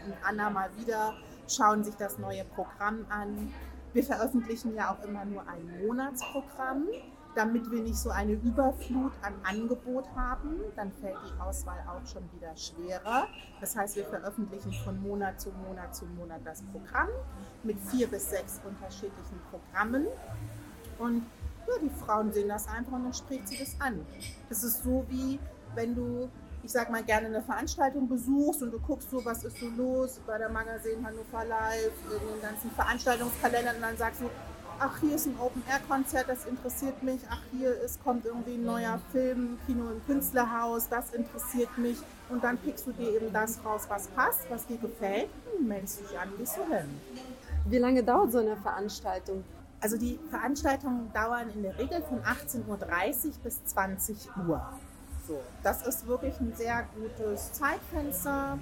ein 0.05 0.13
andermal 0.23 0.69
wieder, 0.77 1.15
schauen 1.47 1.83
sich 1.83 1.95
das 1.95 2.19
neue 2.19 2.45
Programm 2.45 3.07
an. 3.09 3.51
Wir 3.93 4.03
veröffentlichen 4.03 4.75
ja 4.75 4.93
auch 4.93 5.03
immer 5.03 5.25
nur 5.25 5.41
ein 5.47 5.83
Monatsprogramm 5.83 6.85
damit 7.35 7.69
wir 7.71 7.81
nicht 7.81 7.97
so 7.97 8.09
eine 8.09 8.33
Überflut 8.33 9.11
an 9.21 9.33
Angebot 9.43 10.05
haben. 10.15 10.59
Dann 10.75 10.91
fällt 10.91 11.17
die 11.25 11.41
Auswahl 11.41 11.79
auch 11.87 12.05
schon 12.07 12.23
wieder 12.33 12.55
schwerer. 12.55 13.27
Das 13.59 13.75
heißt, 13.75 13.95
wir 13.95 14.05
veröffentlichen 14.05 14.73
von 14.83 15.01
Monat 15.01 15.39
zu 15.39 15.49
Monat 15.67 15.95
zu 15.95 16.05
Monat 16.05 16.41
das 16.45 16.61
Programm 16.71 17.09
mit 17.63 17.79
vier 17.79 18.07
bis 18.07 18.29
sechs 18.29 18.61
unterschiedlichen 18.67 19.39
Programmen. 19.49 20.07
Und 20.99 21.25
ja, 21.67 21.73
die 21.81 21.89
Frauen 22.05 22.31
sehen 22.31 22.49
das 22.49 22.67
einfach 22.67 22.93
und 22.93 23.05
dann 23.05 23.13
spricht 23.13 23.47
sie 23.47 23.57
das 23.57 23.75
an. 23.79 24.05
Das 24.49 24.63
ist 24.63 24.83
so 24.83 25.05
wie 25.09 25.39
wenn 25.75 25.95
du, 25.95 26.29
ich 26.61 26.71
sag 26.71 26.91
mal, 26.91 27.03
gerne 27.03 27.27
eine 27.27 27.41
Veranstaltung 27.41 28.07
besuchst 28.07 28.61
und 28.61 28.71
du 28.71 28.79
guckst 28.79 29.09
so, 29.09 29.23
was 29.25 29.43
ist 29.43 29.57
so 29.57 29.67
los 29.69 30.19
bei 30.27 30.37
der 30.37 30.49
Magazin 30.49 31.05
Hannover 31.05 31.45
Live, 31.45 31.93
in 32.05 32.33
den 32.33 32.41
ganzen 32.41 32.71
Veranstaltungskalendern 32.71 33.77
und 33.77 33.81
dann 33.81 33.97
sagst 33.97 34.21
du, 34.21 34.29
ach, 34.83 34.99
hier 34.99 35.15
ist 35.15 35.27
ein 35.27 35.35
Open-Air-Konzert, 35.39 36.27
das 36.27 36.45
interessiert 36.45 37.01
mich, 37.03 37.21
ach, 37.29 37.41
hier 37.51 37.79
ist, 37.81 38.03
kommt 38.03 38.25
irgendwie 38.25 38.55
ein 38.55 38.65
neuer 38.65 38.99
Film, 39.11 39.57
Kino 39.65 39.89
im 39.89 40.05
Künstlerhaus, 40.05 40.89
das 40.89 41.13
interessiert 41.13 41.77
mich. 41.77 41.97
Und 42.29 42.43
dann 42.43 42.57
pickst 42.57 42.87
du 42.87 42.91
dir 42.91 43.15
eben 43.15 43.31
das 43.31 43.63
raus, 43.63 43.83
was 43.87 44.07
passt, 44.07 44.49
was 44.49 44.65
dir 44.65 44.77
gefällt, 44.77 45.29
und 45.57 45.67
meldest 45.67 46.01
dich 46.01 46.19
an, 46.19 46.29
gehst 46.37 46.57
du 46.57 46.63
hin. 46.73 46.89
Wie 47.65 47.77
lange 47.77 48.03
dauert 48.03 48.31
so 48.31 48.39
eine 48.39 48.57
Veranstaltung? 48.57 49.43
Also 49.79 49.97
die 49.97 50.19
Veranstaltungen 50.29 51.11
dauern 51.13 51.49
in 51.53 51.63
der 51.63 51.77
Regel 51.77 52.01
von 52.01 52.21
18.30 52.21 52.67
Uhr 52.67 53.33
bis 53.43 53.63
20 53.65 54.29
Uhr. 54.47 54.61
So, 55.27 55.39
das 55.61 55.87
ist 55.87 56.05
wirklich 56.07 56.37
ein 56.41 56.53
sehr 56.55 56.85
gutes 56.95 57.53
Zeitfenster. 57.53 58.59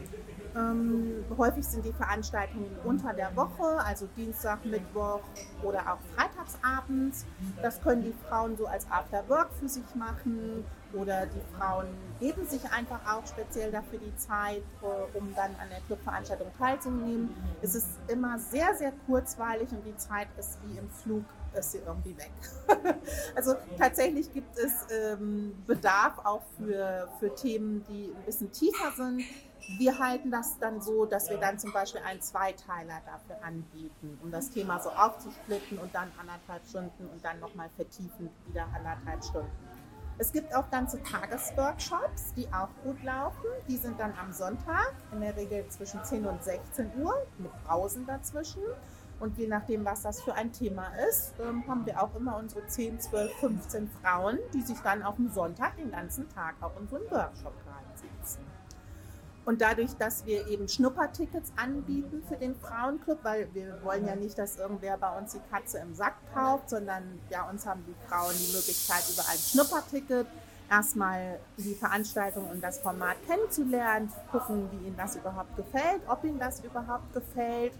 Ähm, 0.56 1.24
häufig 1.38 1.66
sind 1.66 1.86
die 1.86 1.94
Veranstaltungen 1.94 2.76
unter 2.84 3.14
der 3.14 3.36
Woche, 3.36 3.84
also 3.86 4.08
Dienstag, 4.18 4.66
Mittwoch 4.66 5.22
oder 5.64 5.80
auch 5.94 6.00
freitagsabends. 6.16 7.26
Das 7.62 7.82
können 7.82 8.04
die 8.04 8.14
Frauen 8.28 8.58
so 8.58 8.66
als 8.66 8.90
Afterwork 8.92 9.50
für 9.60 9.70
sich 9.70 9.96
machen 9.96 10.66
oder 10.94 11.26
die 11.26 11.58
Frauen 11.58 11.88
geben 12.20 12.46
sich 12.46 12.62
einfach 12.72 13.00
auch 13.10 13.26
speziell 13.26 13.72
dafür 13.72 14.00
die 14.00 14.16
Zeit, 14.18 14.64
äh, 14.82 15.18
um 15.18 15.34
dann 15.36 15.52
an 15.62 15.70
der 15.70 15.80
Clubveranstaltung 15.88 16.48
teilzunehmen. 16.58 17.34
Es 17.62 17.76
ist 17.76 17.88
immer 18.08 18.38
sehr, 18.38 18.76
sehr 18.76 18.92
kurzweilig 19.06 19.70
und 19.72 19.86
die 19.86 19.96
Zeit 19.96 20.28
ist 20.38 20.58
wie 20.66 20.78
im 20.78 20.90
Flug 20.90 21.24
ist 21.58 21.72
sie 21.74 21.80
irgendwie 21.80 22.16
weg. 22.18 22.32
also 23.36 23.56
tatsächlich 23.78 24.32
gibt 24.34 24.58
es 24.58 24.88
ähm, 24.90 25.54
Bedarf 25.68 26.18
auch 26.24 26.44
für, 26.58 27.10
für 27.20 27.34
Themen, 27.36 27.84
die 27.90 28.14
ein 28.16 28.26
bisschen 28.26 28.52
tiefer 28.52 28.92
sind. 28.96 29.24
Wir 29.78 29.98
halten 30.00 30.32
das 30.32 30.58
dann 30.60 30.82
so, 30.82 31.06
dass 31.06 31.30
wir 31.30 31.38
dann 31.38 31.58
zum 31.60 31.72
Beispiel 31.72 32.02
einen 32.02 32.22
Zweiteiler 32.22 33.02
dafür 33.06 33.44
anbieten, 33.44 34.20
um 34.22 34.32
das 34.32 34.50
Thema 34.50 34.80
so 34.80 34.90
aufzusplitten 34.90 35.78
und 35.78 35.94
dann 35.94 36.12
anderthalb 36.20 36.66
Stunden 36.68 37.08
und 37.08 37.24
dann 37.24 37.40
nochmal 37.40 37.70
vertiefend 37.76 38.32
wieder 38.48 38.66
anderthalb 38.76 39.24
Stunden. 39.24 39.52
Es 40.18 40.32
gibt 40.32 40.54
auch 40.56 40.70
ganze 40.70 41.02
Tagesworkshops, 41.02 42.34
die 42.36 42.48
auch 42.54 42.70
gut 42.84 43.02
laufen. 43.04 43.48
Die 43.68 43.78
sind 43.78 44.00
dann 44.00 44.14
am 44.22 44.32
Sonntag, 44.32 44.94
in 45.12 45.22
der 45.22 45.36
Regel 45.36 45.68
zwischen 45.70 46.04
10 46.04 46.26
und 46.26 46.44
16 46.44 46.92
Uhr, 47.02 47.16
mit 47.40 47.52
Pausen 47.66 48.06
dazwischen. 48.06 48.62
Und 49.20 49.38
je 49.38 49.48
nachdem, 49.48 49.86
was 49.86 50.02
das 50.02 50.22
für 50.22 50.34
ein 50.34 50.52
Thema 50.52 50.92
ist, 51.10 51.34
ähm, 51.40 51.64
haben 51.68 51.86
wir 51.86 52.02
auch 52.02 52.14
immer 52.16 52.38
unsere 52.38 52.66
10, 52.66 53.00
12, 53.00 53.32
15 53.34 53.90
Frauen, 54.02 54.38
die 54.54 54.62
sich 54.62 54.80
dann 54.80 55.04
auf 55.04 55.16
dem 55.16 55.32
Sonntag 55.32 55.78
den 55.78 55.92
ganzen 55.92 56.28
Tag 56.30 56.56
so 56.60 56.96
einen 56.96 57.12
Workshop 57.12 57.54
reinsetzen. 57.68 57.71
Und 59.44 59.62
dadurch, 59.62 59.94
dass 59.98 60.26
wir 60.26 60.48
eben 60.48 60.68
Schnuppertickets 60.68 61.52
anbieten 61.56 62.22
für 62.28 62.36
den 62.36 62.56
Frauenclub, 62.56 63.20
weil 63.24 63.48
wir 63.54 63.80
wollen 63.84 64.06
ja 64.06 64.16
nicht, 64.16 64.38
dass 64.38 64.58
irgendwer 64.58 64.98
bei 64.98 65.18
uns 65.18 65.34
die 65.34 65.42
Katze 65.52 65.80
im 65.80 65.96
Sack 65.96 66.16
kauft, 66.34 66.70
sondern 66.70 67.20
ja, 67.30 67.50
uns 67.50 67.66
haben 67.66 67.84
die 67.88 67.96
Frauen 68.08 68.36
die 68.36 68.54
Möglichkeit, 68.54 69.04
über 69.12 69.28
ein 69.28 69.38
Schnupperticket 69.38 70.28
erstmal 70.70 71.40
die 71.58 71.74
Veranstaltung 71.74 72.50
und 72.50 72.62
das 72.62 72.80
Format 72.80 73.18
kennenzulernen, 73.28 74.12
gucken, 74.32 74.70
wie 74.72 74.88
ihnen 74.88 74.96
das 74.96 75.16
überhaupt 75.16 75.56
gefällt, 75.58 76.02
ob 76.08 76.24
ihnen 76.24 76.40
das 76.40 76.64
überhaupt 76.64 77.14
gefällt 77.14 77.74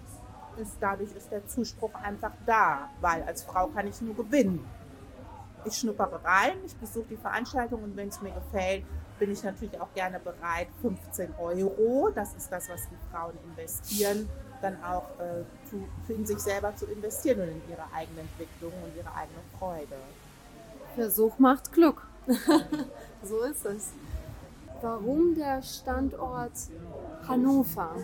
ist, 0.58 0.74
dadurch 0.82 1.12
ist 1.16 1.32
der 1.32 1.48
Zuspruch 1.48 1.94
einfach 1.96 2.34
da, 2.46 2.90
weil 3.00 3.24
als 3.24 3.44
Frau 3.44 3.68
kann 3.68 3.88
ich 3.88 4.02
nur 4.02 4.16
gewinnen. 4.16 4.66
Ich 5.64 5.78
schnuppere 5.78 6.20
rein, 6.24 6.58
ich 6.66 6.76
besuche 6.76 7.06
die 7.12 7.18
Veranstaltung 7.18 7.84
und 7.84 7.96
wenn 7.96 8.10
es 8.10 8.22
mir 8.22 8.32
gefällt, 8.32 8.84
bin 9.22 9.32
ich 9.32 9.44
natürlich 9.44 9.80
auch 9.80 9.94
gerne 9.94 10.20
bereit, 10.20 10.68
15 10.82 11.36
Euro, 11.40 12.10
das 12.10 12.34
ist 12.34 12.52
das, 12.52 12.68
was 12.70 12.90
die 12.90 12.98
Frauen 13.12 13.34
investieren, 13.46 14.28
dann 14.64 14.84
auch 14.84 15.04
äh, 15.20 15.44
zu, 15.70 15.88
in 16.12 16.26
sich 16.26 16.40
selber 16.40 16.76
zu 16.76 16.88
investieren 16.88 17.42
und 17.42 17.50
in 17.50 17.62
ihre 17.70 17.84
eigene 17.94 18.22
Entwicklung 18.22 18.74
und 18.84 18.98
ihre 18.98 19.14
eigene 19.16 19.38
Freude. 19.60 19.96
Versuch 20.96 21.38
macht 21.38 21.72
Glück. 21.72 22.02
so 23.24 23.42
ist 23.44 23.64
es. 23.64 23.92
Warum 24.82 25.36
der 25.36 25.62
Standort 25.62 26.54
Hannover? 27.28 27.98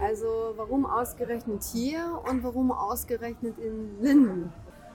Also 0.00 0.54
warum 0.56 0.86
ausgerechnet 0.86 1.64
hier 1.64 2.22
und 2.30 2.44
warum 2.44 2.70
ausgerechnet 2.70 3.58
in 3.58 4.00
Linden? 4.00 4.52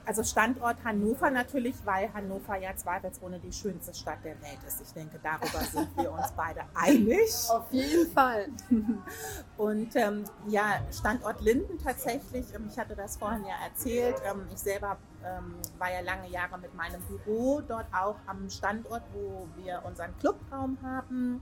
Also 0.07 0.23
Standort 0.23 0.77
Hannover 0.85 1.29
natürlich, 1.29 1.75
weil 1.83 2.11
Hannover 2.13 2.55
ja 2.55 2.73
zweifelsohne 2.73 3.41
die 3.41 3.51
schönste 3.51 3.93
Stadt 3.93 4.23
der 4.23 4.41
Welt 4.41 4.59
ist. 4.65 4.79
Ich 4.79 4.93
denke, 4.93 5.19
darüber 5.21 5.59
sind 5.65 5.89
wir 5.97 6.09
uns 6.13 6.31
beide 6.31 6.61
einig. 6.75 7.29
Auf 7.49 7.69
jeden 7.71 8.09
Fall. 8.13 8.47
Und 9.57 9.93
ähm, 9.97 10.23
ja, 10.47 10.79
Standort 10.97 11.41
Linden 11.41 11.77
tatsächlich, 11.77 12.45
ähm, 12.55 12.69
ich 12.71 12.79
hatte 12.79 12.95
das 12.95 13.17
vorhin 13.17 13.43
ja 13.43 13.55
erzählt, 13.65 14.15
ähm, 14.23 14.47
ich 14.49 14.59
selber 14.59 14.95
ähm, 15.25 15.55
war 15.77 15.91
ja 15.91 15.99
lange 15.99 16.29
Jahre 16.29 16.57
mit 16.57 16.73
meinem 16.73 17.01
Büro 17.01 17.59
dort 17.67 17.87
auch 17.93 18.15
am 18.27 18.49
Standort, 18.49 19.03
wo 19.11 19.45
wir 19.57 19.83
unseren 19.85 20.17
Clubraum 20.19 20.77
haben. 20.81 21.41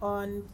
Und 0.00 0.44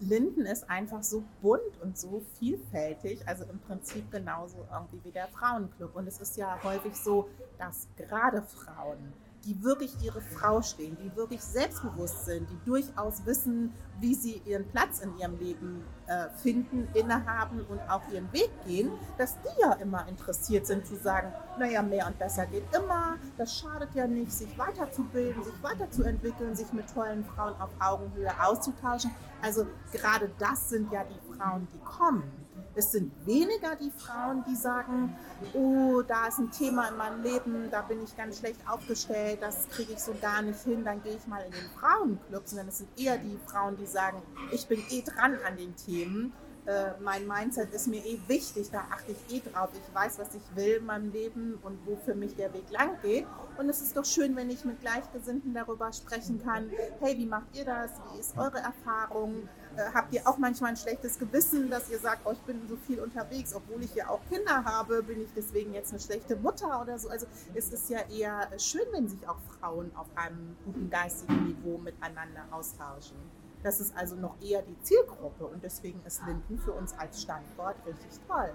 Linden 0.00 0.46
ist 0.46 0.68
einfach 0.70 1.02
so 1.02 1.22
bunt 1.42 1.80
und 1.82 1.98
so 1.98 2.22
vielfältig, 2.38 3.20
also 3.26 3.44
im 3.44 3.58
Prinzip 3.60 4.10
genauso 4.10 4.66
irgendwie 4.72 5.04
wie 5.04 5.12
der 5.12 5.28
Frauenclub. 5.28 5.94
Und 5.94 6.06
es 6.06 6.20
ist 6.20 6.36
ja 6.36 6.58
häufig 6.62 6.94
so, 6.96 7.28
dass 7.58 7.86
gerade 7.96 8.42
Frauen 8.42 9.12
die 9.44 9.62
wirklich 9.62 9.92
ihre 10.02 10.20
Frau 10.20 10.62
stehen, 10.62 10.96
die 11.02 11.14
wirklich 11.16 11.42
selbstbewusst 11.42 12.26
sind, 12.26 12.48
die 12.50 12.58
durchaus 12.64 13.24
wissen, 13.24 13.72
wie 14.00 14.14
sie 14.14 14.42
ihren 14.44 14.66
Platz 14.68 15.00
in 15.00 15.16
ihrem 15.18 15.38
Leben 15.38 15.84
äh, 16.06 16.28
finden, 16.42 16.88
innehaben 16.94 17.64
und 17.68 17.80
auch 17.88 18.02
ihren 18.12 18.32
Weg 18.32 18.50
gehen, 18.66 18.90
dass 19.18 19.36
die 19.42 19.60
ja 19.60 19.72
immer 19.74 20.06
interessiert 20.08 20.66
sind 20.66 20.86
zu 20.86 20.96
sagen, 20.96 21.32
naja, 21.58 21.82
mehr 21.82 22.06
und 22.06 22.18
besser 22.18 22.46
geht 22.46 22.64
immer, 22.74 23.16
das 23.36 23.58
schadet 23.58 23.94
ja 23.94 24.06
nicht, 24.06 24.32
sich 24.32 24.56
weiterzubilden, 24.58 25.42
sich 25.42 25.62
weiterzuentwickeln, 25.62 26.54
sich 26.54 26.72
mit 26.72 26.92
tollen 26.92 27.24
Frauen 27.24 27.54
auf 27.60 27.70
Augenhöhe 27.78 28.30
auszutauschen. 28.42 29.10
Also 29.42 29.66
gerade 29.92 30.30
das 30.38 30.70
sind 30.70 30.92
ja 30.92 31.04
die 31.04 31.36
Frauen, 31.36 31.66
die 31.72 31.78
kommen. 31.78 32.39
Es 32.74 32.92
sind 32.92 33.12
weniger 33.26 33.76
die 33.76 33.90
Frauen, 33.90 34.44
die 34.48 34.56
sagen, 34.56 35.16
oh, 35.54 36.02
da 36.02 36.28
ist 36.28 36.38
ein 36.38 36.50
Thema 36.50 36.88
in 36.88 36.96
meinem 36.96 37.22
Leben, 37.22 37.68
da 37.70 37.82
bin 37.82 38.02
ich 38.02 38.16
ganz 38.16 38.38
schlecht 38.38 38.60
aufgestellt, 38.68 39.38
das 39.40 39.68
kriege 39.68 39.92
ich 39.92 39.98
so 39.98 40.14
gar 40.20 40.42
nicht 40.42 40.60
hin, 40.60 40.84
dann 40.84 41.02
gehe 41.02 41.16
ich 41.16 41.26
mal 41.26 41.42
in 41.44 41.52
den 41.52 41.70
Frauenclub, 41.78 42.42
sondern 42.46 42.68
es 42.68 42.78
sind 42.78 42.88
eher 42.98 43.18
die 43.18 43.38
Frauen, 43.46 43.76
die 43.76 43.86
sagen, 43.86 44.22
ich 44.52 44.66
bin 44.66 44.82
eh 44.90 45.02
dran 45.02 45.38
an 45.46 45.56
den 45.56 45.74
Themen 45.76 46.32
äh, 46.66 46.92
mein 47.00 47.26
Mindset 47.26 47.72
ist 47.72 47.88
mir 47.88 48.04
eh 48.04 48.20
wichtig, 48.28 48.70
da 48.70 48.80
achte 48.90 49.12
ich 49.12 49.34
eh 49.34 49.40
drauf. 49.40 49.70
Ich 49.72 49.94
weiß, 49.94 50.18
was 50.18 50.34
ich 50.34 50.42
will 50.54 50.76
in 50.76 50.86
meinem 50.86 51.10
Leben 51.10 51.58
und 51.62 51.78
wo 51.86 51.96
für 51.96 52.14
mich 52.14 52.36
der 52.36 52.52
Weg 52.52 52.70
lang 52.70 53.00
geht. 53.02 53.26
Und 53.58 53.68
es 53.68 53.80
ist 53.80 53.96
doch 53.96 54.04
schön, 54.04 54.36
wenn 54.36 54.50
ich 54.50 54.64
mit 54.64 54.80
Gleichgesinnten 54.80 55.54
darüber 55.54 55.92
sprechen 55.92 56.42
kann. 56.44 56.70
Hey, 57.00 57.16
wie 57.16 57.26
macht 57.26 57.56
ihr 57.56 57.64
das? 57.64 57.90
Wie 58.12 58.20
ist 58.20 58.36
eure 58.36 58.58
Erfahrung? 58.58 59.48
Äh, 59.76 59.82
habt 59.94 60.12
ihr 60.12 60.26
auch 60.26 60.38
manchmal 60.38 60.70
ein 60.70 60.76
schlechtes 60.76 61.18
Gewissen, 61.18 61.70
dass 61.70 61.90
ihr 61.90 61.98
sagt, 61.98 62.22
oh, 62.24 62.32
ich 62.32 62.40
bin 62.40 62.60
so 62.68 62.76
viel 62.76 63.00
unterwegs, 63.00 63.54
obwohl 63.54 63.82
ich 63.82 63.94
ja 63.94 64.08
auch 64.08 64.20
Kinder 64.28 64.64
habe, 64.64 65.02
bin 65.02 65.22
ich 65.22 65.30
deswegen 65.34 65.74
jetzt 65.74 65.92
eine 65.92 66.00
schlechte 66.00 66.36
Mutter 66.36 66.80
oder 66.82 66.98
so. 66.98 67.08
Also 67.08 67.26
es 67.54 67.72
ist 67.72 67.88
ja 67.88 68.00
eher 68.10 68.48
schön, 68.58 68.86
wenn 68.92 69.08
sich 69.08 69.28
auch 69.28 69.38
Frauen 69.58 69.90
auf 69.94 70.06
einem 70.16 70.56
guten 70.64 70.90
geistigen 70.90 71.46
Niveau 71.46 71.78
miteinander 71.78 72.44
austauschen. 72.50 73.16
Das 73.62 73.78
ist 73.78 73.96
also 73.96 74.16
noch 74.16 74.40
eher 74.40 74.62
die 74.62 74.78
Zielgruppe 74.82 75.46
und 75.46 75.62
deswegen 75.62 76.00
ist 76.06 76.22
Linden 76.26 76.58
für 76.58 76.72
uns 76.72 76.94
als 76.98 77.22
Standort 77.22 77.76
richtig 77.86 78.18
toll. 78.26 78.50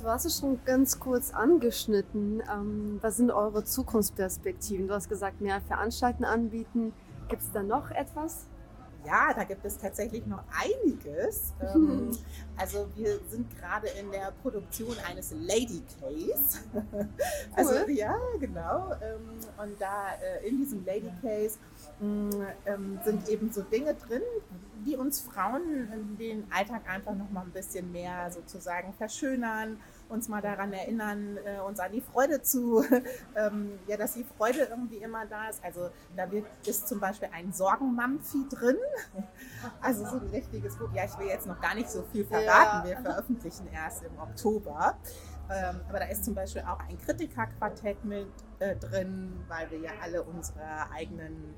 Du 0.00 0.06
hast 0.06 0.24
es 0.24 0.38
schon 0.38 0.58
ganz 0.64 0.98
kurz 0.98 1.30
angeschnitten. 1.30 2.42
Ähm, 2.50 2.98
was 3.02 3.18
sind 3.18 3.30
eure 3.30 3.64
Zukunftsperspektiven? 3.64 4.88
Du 4.88 4.94
hast 4.94 5.10
gesagt, 5.10 5.42
mehr 5.42 5.60
Veranstalten 5.60 6.24
anbieten. 6.24 6.94
Gibt 7.28 7.42
es 7.42 7.52
da 7.52 7.62
noch 7.62 7.90
etwas? 7.90 8.46
Ja, 9.04 9.32
da 9.34 9.44
gibt 9.44 9.64
es 9.64 9.78
tatsächlich 9.78 10.26
noch 10.26 10.42
einiges. 10.52 11.52
Ähm, 11.60 12.10
also 12.56 12.88
wir 12.94 13.18
sind 13.28 13.48
gerade 13.58 13.88
in 13.88 14.10
der 14.10 14.32
Produktion 14.42 14.94
eines 15.08 15.32
Lady 15.32 15.82
Case. 16.00 16.58
Also 17.54 17.72
cool. 17.86 17.90
ja, 17.90 18.14
genau. 18.38 18.92
Ähm, 19.02 19.38
und 19.62 19.80
da 19.80 20.12
äh, 20.22 20.48
in 20.48 20.58
diesem 20.58 20.84
Lady 20.84 21.10
Case 21.20 21.58
mm, 22.00 22.30
ähm, 22.66 22.98
sind 23.04 23.28
eben 23.28 23.50
so 23.52 23.62
Dinge 23.62 23.94
drin, 23.94 24.22
die 24.86 24.96
uns 24.96 25.20
Frauen 25.20 26.16
den 26.18 26.44
Alltag 26.50 26.88
einfach 26.88 27.14
noch 27.14 27.30
mal 27.30 27.42
ein 27.42 27.50
bisschen 27.50 27.90
mehr 27.92 28.30
sozusagen 28.30 28.92
verschönern 28.94 29.78
uns 30.10 30.28
mal 30.28 30.42
daran 30.42 30.72
erinnern, 30.72 31.38
äh, 31.44 31.60
uns 31.60 31.80
an 31.80 31.92
die 31.92 32.00
Freude 32.00 32.42
zu, 32.42 32.84
ähm, 33.36 33.78
ja, 33.86 33.96
dass 33.96 34.14
die 34.14 34.24
Freude 34.24 34.64
irgendwie 34.70 34.98
immer 34.98 35.26
da 35.26 35.48
ist. 35.48 35.62
Also 35.64 35.90
da 36.16 36.30
wird, 36.30 36.46
ist 36.66 36.88
zum 36.88 37.00
Beispiel 37.00 37.28
ein 37.32 37.52
Sorgenmampfi 37.52 38.46
drin. 38.50 38.76
Also 39.82 40.04
so 40.06 40.16
ein 40.16 40.28
richtiges 40.28 40.76
Buch. 40.76 40.88
Ja, 40.94 41.04
ich 41.04 41.18
will 41.18 41.26
jetzt 41.26 41.46
noch 41.46 41.60
gar 41.60 41.74
nicht 41.74 41.90
so 41.90 42.02
viel 42.12 42.24
verraten. 42.24 42.88
Wir 42.88 42.96
veröffentlichen 42.96 43.68
erst 43.72 44.02
im 44.02 44.18
Oktober. 44.18 44.96
Ähm, 45.50 45.80
aber 45.88 45.98
da 45.98 46.06
ist 46.06 46.24
zum 46.24 46.34
Beispiel 46.34 46.62
auch 46.62 46.78
ein 46.88 46.98
Kritikerquartett 46.98 48.04
mit 48.04 48.28
äh, 48.60 48.76
drin, 48.76 49.32
weil 49.48 49.70
wir 49.70 49.78
ja 49.80 49.90
alle 50.02 50.22
unsere 50.22 50.90
eigenen 50.94 51.54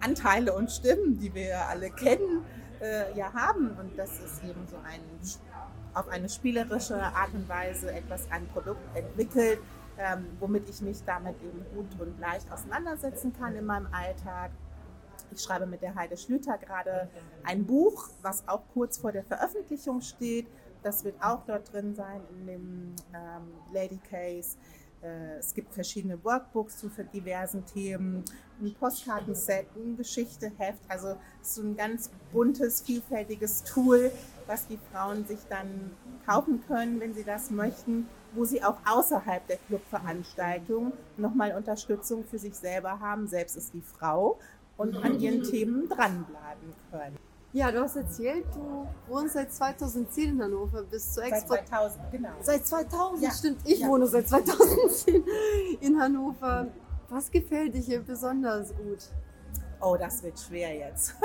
Anteile 0.00 0.52
und 0.54 0.70
Stimmen, 0.70 1.18
die 1.18 1.34
wir 1.34 1.66
alle 1.68 1.90
kennen, 1.90 2.44
äh, 2.80 3.16
ja 3.16 3.32
haben. 3.32 3.70
Und 3.78 3.98
das 3.98 4.18
ist 4.20 4.42
eben 4.44 4.66
so 4.66 4.76
ein 4.76 5.00
auf 5.94 6.08
eine 6.08 6.28
spielerische 6.28 7.00
Art 7.02 7.32
und 7.34 7.48
Weise 7.48 7.92
etwas, 7.92 8.30
ein 8.30 8.46
Produkt 8.48 8.80
entwickelt, 8.94 9.58
ähm, 9.98 10.26
womit 10.38 10.68
ich 10.68 10.80
mich 10.80 11.02
damit 11.04 11.36
eben 11.42 11.64
gut 11.74 12.00
und 12.00 12.18
leicht 12.20 12.50
auseinandersetzen 12.50 13.32
kann 13.32 13.56
in 13.56 13.66
meinem 13.66 13.88
Alltag. 13.92 14.52
Ich 15.32 15.42
schreibe 15.42 15.66
mit 15.66 15.82
der 15.82 15.94
Heide 15.94 16.16
Schlüter 16.16 16.58
gerade 16.58 17.08
ein 17.44 17.66
Buch, 17.66 18.08
was 18.22 18.46
auch 18.48 18.62
kurz 18.72 18.98
vor 18.98 19.12
der 19.12 19.24
Veröffentlichung 19.24 20.00
steht. 20.00 20.46
Das 20.82 21.04
wird 21.04 21.22
auch 21.22 21.44
dort 21.44 21.72
drin 21.72 21.94
sein 21.94 22.22
in 22.30 22.46
dem 22.46 22.94
ähm, 23.12 23.52
Lady 23.72 23.98
Case. 24.10 24.56
Äh, 25.02 25.38
es 25.38 25.54
gibt 25.54 25.72
verschiedene 25.72 26.22
Workbooks 26.22 26.78
zu 26.78 26.90
diversen 27.12 27.64
Themen, 27.66 28.24
ein 28.60 28.74
Postkartenset, 28.74 29.66
ein 29.76 29.96
Geschichteheft. 29.96 30.80
Also 30.88 31.16
so 31.42 31.62
ein 31.62 31.76
ganz 31.76 32.10
buntes, 32.32 32.82
vielfältiges 32.82 33.64
Tool, 33.64 34.10
was 34.46 34.66
die 34.66 34.78
Frauen 34.92 35.24
sich 35.26 35.40
dann 35.48 35.90
kaufen 36.26 36.62
können, 36.66 37.00
wenn 37.00 37.14
sie 37.14 37.24
das 37.24 37.50
möchten, 37.50 38.08
wo 38.34 38.44
sie 38.44 38.62
auch 38.62 38.76
außerhalb 38.86 39.46
der 39.46 39.56
Clubveranstaltung 39.56 40.92
nochmal 41.16 41.54
Unterstützung 41.56 42.24
für 42.24 42.38
sich 42.38 42.54
selber 42.54 43.00
haben. 43.00 43.26
Selbst 43.26 43.56
ist 43.56 43.72
die 43.74 43.82
Frau 43.82 44.38
und 44.76 44.96
an 44.96 45.18
ihren 45.20 45.42
Themen 45.42 45.88
dranbleiben 45.88 46.74
können. 46.90 47.29
Ja, 47.52 47.72
du 47.72 47.80
hast 47.80 47.96
erzählt, 47.96 48.46
du 48.54 48.86
wohnst 49.08 49.34
seit 49.34 49.52
2010 49.52 50.30
in 50.30 50.42
Hannover, 50.42 50.84
bist 50.84 51.14
zu 51.14 51.20
Expo. 51.20 51.54
Seit 51.54 51.66
2000, 51.66 52.12
genau. 52.12 52.28
Seit 52.42 52.66
2000, 52.66 53.22
ja. 53.22 53.30
stimmt. 53.32 53.60
Ich 53.64 53.80
ja. 53.80 53.88
wohne 53.88 54.06
seit 54.06 54.28
2010 54.28 55.24
in 55.80 56.00
Hannover. 56.00 56.68
Was 57.08 57.28
gefällt 57.28 57.74
dir 57.74 57.80
hier 57.80 58.00
besonders 58.00 58.68
gut? 58.76 59.08
Oh, 59.80 59.96
das 59.98 60.22
wird 60.22 60.38
schwer 60.38 60.74
jetzt. 60.74 61.14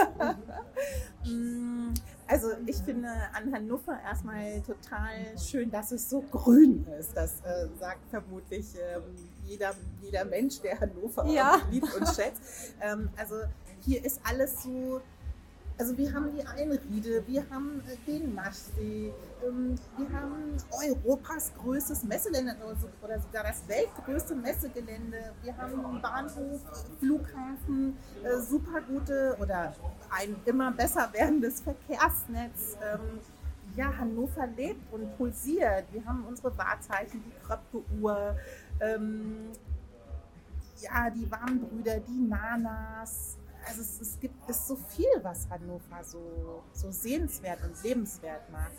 Mm, 1.27 1.91
also 2.27 2.49
ich 2.67 2.77
finde 2.77 3.09
an 3.33 3.51
Hannover 3.51 3.99
erstmal 3.99 4.61
total 4.61 5.35
schön, 5.39 5.71
dass 5.71 5.91
es 5.91 6.07
so 6.07 6.21
grün 6.21 6.85
ist. 6.99 7.17
Das 7.17 7.41
äh, 7.41 7.67
sagt 7.79 8.07
vermutlich 8.11 8.75
ähm, 8.75 9.01
jeder, 9.43 9.71
jeder 10.03 10.23
Mensch, 10.23 10.61
der 10.61 10.79
Hannover 10.79 11.25
ja. 11.25 11.59
liebt 11.71 11.91
und 11.95 12.07
schätzt. 12.07 12.75
Ähm, 12.79 13.09
also 13.17 13.37
hier 13.79 14.05
ist 14.05 14.21
alles 14.23 14.61
so 14.61 15.01
also 15.77 15.97
wir 15.97 16.13
haben 16.13 16.31
die 16.31 16.45
Einriede, 16.45 17.23
wir 17.27 17.43
haben 17.49 17.81
äh, 17.87 17.97
den 18.09 18.33
Maschsee, 18.33 19.13
ähm, 19.45 19.75
wir 19.97 20.09
haben 20.17 20.57
Europas 20.71 21.51
größtes 21.61 22.03
Messegelände 22.03 22.55
oder 23.01 23.19
sogar 23.19 23.43
das 23.43 23.67
weltgrößte 23.67 24.35
Messegelände. 24.35 25.33
Wir 25.41 25.57
haben 25.57 25.85
einen 25.85 26.01
Bahnhof, 26.01 26.61
Flughafen, 26.99 27.97
äh, 28.23 28.39
super 28.39 28.81
gute 28.81 29.35
oder 29.39 29.73
ein 30.09 30.35
immer 30.45 30.71
besser 30.71 31.09
werdendes 31.11 31.61
Verkehrsnetz. 31.61 32.77
Ähm, 32.81 33.19
ja, 33.75 33.91
Hannover 33.97 34.47
lebt 34.55 34.93
und 34.93 35.17
pulsiert. 35.17 35.85
Wir 35.91 36.05
haben 36.05 36.23
unsere 36.25 36.57
Wahrzeichen, 36.57 37.21
die 37.25 37.45
Kröpke-Uhr, 37.45 38.37
ähm, 38.79 39.51
ja, 40.81 41.09
die 41.09 41.29
Warmbrüder, 41.29 41.99
die 41.99 42.27
Nanas, 42.27 43.35
also 43.67 43.81
es, 43.81 44.01
es 44.01 44.19
gibt 44.19 44.49
es 44.49 44.67
so 44.67 44.75
viel, 44.75 45.05
was 45.21 45.49
Hannover 45.49 46.03
so, 46.03 46.63
so 46.73 46.91
sehenswert 46.91 47.59
und 47.63 47.81
lebenswert 47.83 48.49
macht. 48.51 48.71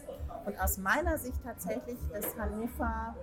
Und 0.46 0.58
aus 0.60 0.78
meiner 0.78 1.18
Sicht 1.18 1.42
tatsächlich 1.42 1.98
ist 2.18 2.38
Hannover 2.38 3.14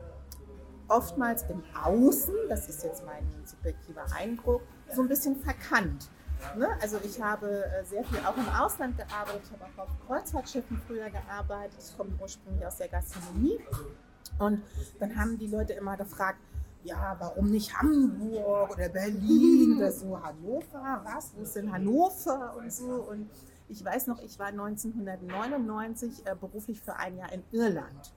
oftmals 0.87 1.43
im 1.43 1.63
Außen, 1.81 2.35
das 2.49 2.69
ist 2.69 2.83
jetzt 2.83 3.05
mein 3.05 3.25
subjektiver 3.45 4.05
Eindruck, 4.15 4.61
so 4.93 5.01
ein 5.01 5.07
bisschen 5.07 5.35
verkannt. 5.37 6.09
Ne? 6.57 6.67
Also 6.81 6.99
ich 7.03 7.21
habe 7.21 7.65
äh, 7.65 7.85
sehr 7.85 8.03
viel 8.03 8.19
auch 8.19 8.35
im 8.35 8.49
Ausland 8.49 8.97
gearbeitet, 8.97 9.41
ich 9.45 9.51
habe 9.51 9.65
auch 9.65 9.83
auf 9.83 10.07
Kreuzfahrtschiffen 10.07 10.81
früher 10.85 11.09
gearbeitet, 11.09 11.79
ich 11.79 11.97
komme 11.97 12.11
ursprünglich 12.21 12.65
aus 12.65 12.77
der 12.77 12.89
Gastronomie. 12.89 13.59
Und 14.39 14.61
dann 14.99 15.15
haben 15.15 15.37
die 15.37 15.47
Leute 15.47 15.73
immer 15.73 15.95
gefragt, 15.95 16.39
ja, 16.83 17.15
warum 17.19 17.49
nicht 17.49 17.73
Hamburg 17.75 18.71
oder 18.71 18.89
Berlin 18.89 19.77
oder 19.77 19.91
so, 19.91 20.21
Hannover, 20.21 21.01
was, 21.03 21.33
wo 21.35 21.43
ist 21.43 21.55
denn 21.55 21.71
Hannover 21.71 22.55
und 22.57 22.71
so. 22.71 23.07
Und 23.09 23.29
ich 23.69 23.83
weiß 23.83 24.07
noch, 24.07 24.21
ich 24.21 24.37
war 24.39 24.47
1999 24.47 26.25
äh, 26.25 26.35
beruflich 26.35 26.81
für 26.81 26.95
ein 26.95 27.17
Jahr 27.17 27.31
in 27.31 27.43
Irland. 27.51 28.13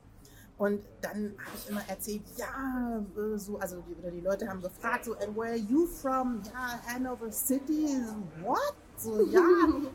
Und 0.59 0.83
dann 1.03 1.35
habe 1.39 1.57
ich 1.57 1.69
immer 1.69 1.83
erzählt, 1.87 2.23
ja, 2.37 3.03
äh, 3.17 3.39
so, 3.39 3.59
also 3.59 3.83
die, 3.83 3.95
oder 3.97 4.11
die 4.11 4.21
Leute 4.21 4.49
haben 4.49 4.63
gefragt, 4.63 5.05
so, 5.05 5.15
and 5.15 5.37
where 5.37 5.51
are 5.51 5.57
you 5.57 5.87
from? 5.87 6.41
Ja, 6.47 6.81
Hanover 6.95 7.31
City. 7.31 8.01
What? 8.43 8.75
So, 8.97 9.23
ja, 9.27 9.43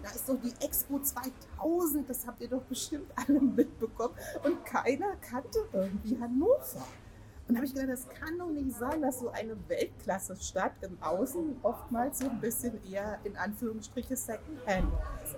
da 0.03 0.09
ist 0.11 0.29
doch 0.29 0.37
die 0.39 0.53
Expo 0.63 0.99
2000, 0.99 2.07
das 2.07 2.27
habt 2.27 2.41
ihr 2.41 2.49
doch 2.49 2.61
bestimmt 2.61 3.11
alle 3.15 3.41
mitbekommen. 3.41 4.13
Und 4.43 4.63
keiner 4.63 5.15
kannte 5.15 5.59
irgendwie 5.73 6.19
Hannover. 6.19 6.85
Und 7.51 7.57
habe 7.57 7.65
ich 7.65 7.73
gedacht, 7.73 7.89
das 7.91 8.07
kann 8.07 8.37
doch 8.37 8.49
nicht 8.49 8.71
sein, 8.71 9.01
dass 9.01 9.19
so 9.19 9.29
eine 9.31 9.57
Weltklasse-Stadt 9.67 10.71
im 10.83 10.97
Außen 11.01 11.57
oftmals 11.63 12.19
so 12.19 12.29
ein 12.29 12.39
bisschen 12.39 12.79
eher 12.89 13.19
in 13.25 13.35
Anführungsstriche 13.35 14.15
Secondhand 14.15 14.87
ist. 15.21 15.35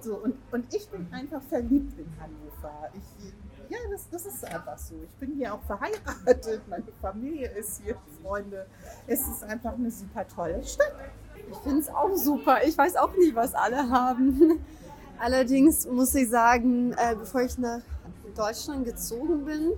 So, 0.00 0.16
und, 0.16 0.34
und 0.52 0.74
ich 0.74 0.86
bin 0.90 1.08
einfach 1.10 1.40
verliebt 1.44 1.98
in 1.98 2.06
Hannover. 2.20 2.90
Ich, 2.92 3.32
ja, 3.70 3.78
das, 3.90 4.10
das 4.10 4.26
ist 4.26 4.44
einfach 4.44 4.76
so. 4.76 4.96
Ich 5.04 5.14
bin 5.14 5.36
hier 5.36 5.54
auch 5.54 5.62
verheiratet, 5.62 6.68
meine 6.68 6.84
Familie 7.00 7.48
ist 7.52 7.80
hier, 7.82 7.96
Freunde. 8.22 8.66
Es 9.06 9.26
ist 9.26 9.42
einfach 9.42 9.72
eine 9.72 9.90
super 9.90 10.28
tolle 10.28 10.62
Stadt. 10.62 10.92
Ich 11.50 11.56
finde 11.56 11.78
es 11.78 11.88
auch 11.88 12.14
super. 12.14 12.58
Ich 12.62 12.76
weiß 12.76 12.96
auch 12.96 13.16
nie, 13.16 13.34
was 13.34 13.54
alle 13.54 13.88
haben. 13.88 14.62
Allerdings 15.18 15.86
muss 15.86 16.14
ich 16.14 16.28
sagen, 16.28 16.92
äh, 16.92 17.14
bevor 17.18 17.40
ich 17.40 17.56
nach 17.56 17.80
Deutschland 18.36 18.84
gezogen 18.84 19.46
bin, 19.46 19.72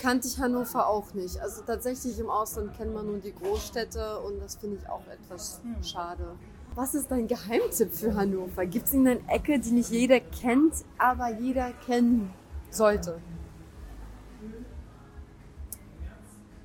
kannte 0.00 0.28
ich 0.28 0.38
Hannover 0.38 0.88
auch 0.88 1.14
nicht. 1.14 1.40
Also 1.40 1.62
tatsächlich 1.62 2.18
im 2.18 2.30
Ausland 2.30 2.76
kennt 2.76 2.94
man 2.94 3.06
nur 3.06 3.18
die 3.18 3.34
Großstädte 3.34 4.20
und 4.20 4.40
das 4.40 4.56
finde 4.56 4.78
ich 4.80 4.88
auch 4.88 5.06
etwas 5.06 5.60
hm. 5.62 5.82
schade. 5.82 6.36
Was 6.74 6.94
ist 6.94 7.10
dein 7.10 7.28
Geheimtipp 7.28 7.92
für 7.92 8.14
Hannover? 8.14 8.64
Gibt 8.64 8.86
es 8.86 8.94
eine 8.94 9.18
Ecke, 9.28 9.58
die 9.58 9.72
nicht 9.72 9.90
jeder 9.90 10.20
kennt, 10.20 10.74
aber 10.96 11.28
jeder 11.28 11.72
kennen 11.86 12.32
sollte? 12.70 13.18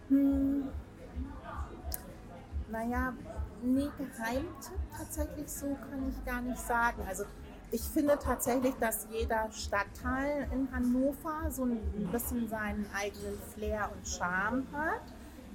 Hm. 0.08 0.70
Naja, 2.70 3.14
nee, 3.62 3.90
Geheimtipp 3.98 4.80
tatsächlich 4.98 5.50
so 5.50 5.66
kann 5.90 6.10
ich 6.10 6.26
gar 6.26 6.42
nicht 6.42 6.60
sagen. 6.60 7.02
Also 7.08 7.24
ich 7.72 7.82
finde 7.82 8.18
tatsächlich, 8.22 8.74
dass 8.80 9.08
jeder 9.12 9.50
Stadtteil 9.52 10.48
in 10.54 10.72
Hannover 10.72 11.52
so 11.52 11.66
ein 11.66 12.10
bisschen 12.12 12.48
seinen 12.48 12.86
eigenen 12.96 13.38
Flair 13.54 13.90
und 13.94 14.08
Charme 14.08 14.66
hat. 14.74 15.02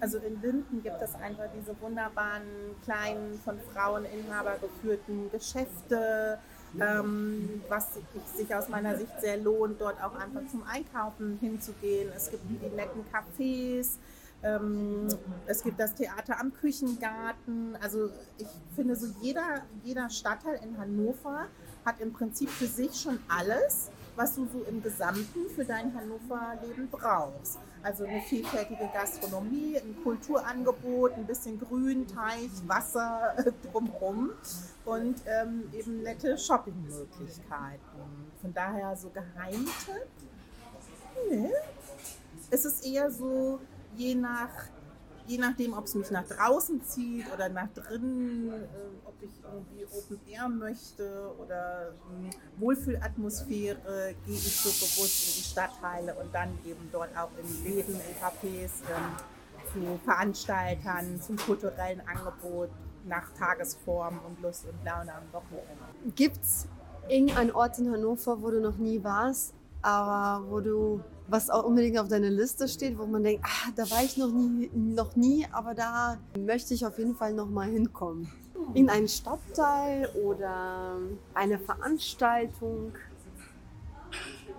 Also 0.00 0.18
in 0.18 0.40
Linden 0.42 0.82
gibt 0.82 1.00
es 1.00 1.14
einfach 1.14 1.46
diese 1.56 1.80
wunderbaren 1.80 2.42
kleinen, 2.84 3.40
von 3.44 3.58
Fraueninhaber 3.72 4.56
geführten 4.60 5.30
Geschäfte, 5.30 6.38
ähm, 6.80 7.62
was 7.68 7.98
sich 8.34 8.54
aus 8.54 8.68
meiner 8.68 8.96
Sicht 8.96 9.12
sehr 9.20 9.36
lohnt, 9.36 9.80
dort 9.80 10.02
auch 10.02 10.14
einfach 10.16 10.40
zum 10.50 10.64
Einkaufen 10.64 11.38
hinzugehen. 11.40 12.10
Es 12.14 12.30
gibt 12.30 12.42
die 12.50 12.74
netten 12.74 13.04
Cafés, 13.12 13.98
ähm, 14.42 15.06
es 15.46 15.62
gibt 15.62 15.78
das 15.78 15.94
Theater 15.94 16.40
am 16.40 16.52
Küchengarten. 16.52 17.76
Also 17.80 18.10
ich 18.38 18.48
finde 18.74 18.96
so 18.96 19.06
jeder, 19.20 19.62
jeder 19.84 20.10
Stadtteil 20.10 20.60
in 20.64 20.76
Hannover 20.78 21.46
hat 21.84 22.00
im 22.00 22.12
Prinzip 22.12 22.48
für 22.48 22.66
sich 22.66 22.94
schon 22.94 23.18
alles, 23.28 23.90
was 24.16 24.34
du 24.34 24.46
so 24.46 24.62
im 24.68 24.82
Gesamten 24.82 25.48
für 25.54 25.64
dein 25.64 25.94
Hannover-Leben 25.94 26.88
brauchst. 26.90 27.58
Also 27.82 28.04
eine 28.04 28.20
vielfältige 28.20 28.88
Gastronomie, 28.92 29.76
ein 29.76 29.96
Kulturangebot, 30.02 31.14
ein 31.14 31.26
bisschen 31.26 31.58
Grün, 31.58 32.06
Teich, 32.06 32.50
Wasser 32.66 33.34
drumherum 33.72 34.30
und 34.84 35.16
ähm, 35.26 35.64
eben 35.72 36.02
nette 36.02 36.38
Shoppingmöglichkeiten. 36.38 37.80
Von 38.40 38.54
daher 38.54 38.96
so 38.96 39.10
Geheimtipp? 39.10 40.08
Nee. 41.30 41.50
Es 42.50 42.64
ist 42.64 42.84
eher 42.84 43.10
so, 43.10 43.60
je 43.96 44.14
nach 44.14 44.50
je 45.26 45.38
nachdem, 45.38 45.74
ob 45.74 45.84
es 45.84 45.94
mich 45.94 46.10
nach 46.10 46.26
draußen 46.26 46.82
zieht 46.84 47.26
oder 47.32 47.48
nach 47.48 47.68
drinnen, 47.74 48.50
äh, 48.50 48.56
ob 49.04 49.14
ich 49.20 49.30
irgendwie 49.42 49.84
Open 49.86 50.20
Air 50.26 50.48
möchte 50.48 51.32
oder 51.38 51.88
äh, 51.88 52.60
Wohlfühlatmosphäre, 52.60 54.14
gehe 54.26 54.34
ich 54.34 54.56
so 54.56 54.68
bewusst 54.68 55.28
in 55.28 55.42
die 55.42 55.48
Stadtteile 55.48 56.14
und 56.14 56.34
dann 56.34 56.58
eben 56.64 56.88
dort 56.90 57.16
auch 57.16 57.30
in 57.38 57.64
Läden, 57.64 57.94
in 57.94 58.16
Cafés, 58.20 58.82
äh, 58.88 59.72
zu 59.72 59.98
Veranstaltern, 60.04 61.20
zum 61.20 61.36
kulturellen 61.36 62.02
Angebot 62.06 62.70
nach 63.04 63.32
Tagesform 63.38 64.20
und 64.26 64.40
Lust 64.42 64.66
und 64.66 64.84
Laune 64.84 65.12
am 65.12 65.32
Wochenende. 65.32 66.14
Gibt 66.14 66.42
es 66.42 66.66
irgendeinen 67.08 67.52
Ort 67.52 67.78
in 67.78 67.90
Hannover, 67.90 68.42
wo 68.42 68.50
du 68.50 68.60
noch 68.60 68.76
nie 68.76 69.02
warst, 69.02 69.54
aber 69.80 70.44
wo 70.50 70.60
du 70.60 71.00
was 71.32 71.48
auch 71.48 71.64
unbedingt 71.64 71.98
auf 71.98 72.08
deiner 72.08 72.30
Liste 72.30 72.68
steht, 72.68 72.98
wo 72.98 73.06
man 73.06 73.24
denkt, 73.24 73.44
ah, 73.44 73.70
da 73.74 73.90
war 73.90 74.04
ich 74.04 74.18
noch 74.18 74.30
nie, 74.30 74.70
noch 74.74 75.16
nie, 75.16 75.46
aber 75.50 75.74
da 75.74 76.18
möchte 76.38 76.74
ich 76.74 76.84
auf 76.84 76.98
jeden 76.98 77.16
Fall 77.16 77.32
noch 77.32 77.48
mal 77.48 77.68
hinkommen. 77.68 78.30
In 78.74 78.90
einen 78.90 79.08
Stadtteil 79.08 80.08
oder 80.22 80.98
eine 81.34 81.58
Veranstaltung, 81.58 82.92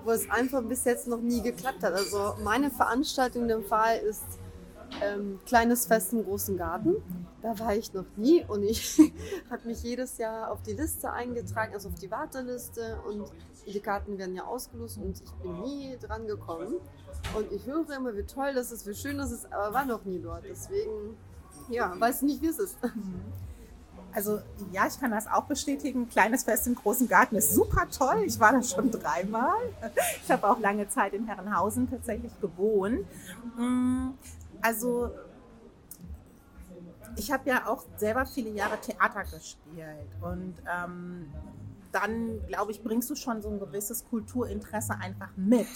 wo 0.03 0.11
es 0.11 0.29
einfach 0.29 0.63
bis 0.63 0.83
jetzt 0.83 1.07
noch 1.07 1.21
nie 1.21 1.41
geklappt 1.41 1.83
hat. 1.83 1.93
Also 1.93 2.33
meine 2.43 2.71
Veranstaltung 2.71 3.43
in 3.43 3.49
dem 3.49 3.63
Fall 3.63 3.97
ist 3.99 4.23
ähm, 5.01 5.39
kleines 5.45 5.85
Fest 5.85 6.13
im 6.13 6.23
großen 6.23 6.57
Garten. 6.57 6.95
Da 7.41 7.57
war 7.59 7.75
ich 7.75 7.93
noch 7.93 8.05
nie 8.15 8.43
und 8.47 8.63
ich 8.63 8.99
habe 9.49 9.67
mich 9.67 9.83
jedes 9.83 10.17
Jahr 10.17 10.51
auf 10.51 10.61
die 10.61 10.73
Liste 10.73 11.11
eingetragen, 11.11 11.73
also 11.73 11.89
auf 11.89 11.95
die 11.95 12.09
Warteliste 12.11 12.99
und 13.07 13.31
die 13.65 13.79
Karten 13.79 14.17
werden 14.17 14.35
ja 14.35 14.43
ausgelost 14.45 14.97
und 14.97 15.21
ich 15.21 15.31
bin 15.41 15.61
nie 15.61 15.97
dran 15.99 16.27
gekommen. 16.27 16.75
Und 17.35 17.51
ich 17.51 17.65
höre 17.65 17.89
immer, 17.95 18.15
wie 18.15 18.23
toll 18.23 18.53
das 18.53 18.71
ist, 18.71 18.87
wie 18.87 18.93
schön 18.93 19.17
das 19.17 19.31
ist, 19.31 19.51
aber 19.51 19.73
war 19.73 19.85
noch 19.85 20.03
nie 20.03 20.19
dort. 20.19 20.43
Deswegen, 20.43 21.15
ja, 21.69 21.93
weiß 21.99 22.23
nicht, 22.23 22.41
wie 22.41 22.47
es 22.47 22.59
ist. 22.59 22.77
Also 24.15 24.39
ja, 24.71 24.85
ich 24.87 24.99
kann 24.99 25.11
das 25.11 25.27
auch 25.27 25.45
bestätigen. 25.45 26.07
Kleines 26.07 26.43
Fest 26.43 26.67
im 26.67 26.75
großen 26.75 27.07
Garten 27.07 27.35
ist 27.35 27.53
super 27.53 27.87
toll. 27.89 28.23
Ich 28.25 28.39
war 28.39 28.51
da 28.51 28.61
schon 28.61 28.91
dreimal. 28.91 29.55
Ich 30.23 30.31
habe 30.31 30.47
auch 30.49 30.59
lange 30.59 30.87
Zeit 30.87 31.13
in 31.13 31.25
Herrenhausen 31.25 31.89
tatsächlich 31.89 32.31
gewohnt. 32.39 33.07
Also 34.63 35.11
ich 37.17 37.31
habe 37.31 37.49
ja 37.49 37.67
auch 37.67 37.83
selber 37.97 38.25
viele 38.25 38.49
Jahre 38.51 38.79
Theater 38.79 39.23
gespielt 39.23 40.07
und 40.21 40.55
ähm, 40.67 41.31
dann, 41.91 42.45
glaube 42.47 42.71
ich, 42.71 42.81
bringst 42.81 43.09
du 43.09 43.15
schon 43.15 43.41
so 43.41 43.49
ein 43.49 43.59
gewisses 43.59 44.05
Kulturinteresse 44.09 44.95
einfach 44.99 45.29
mit. 45.35 45.67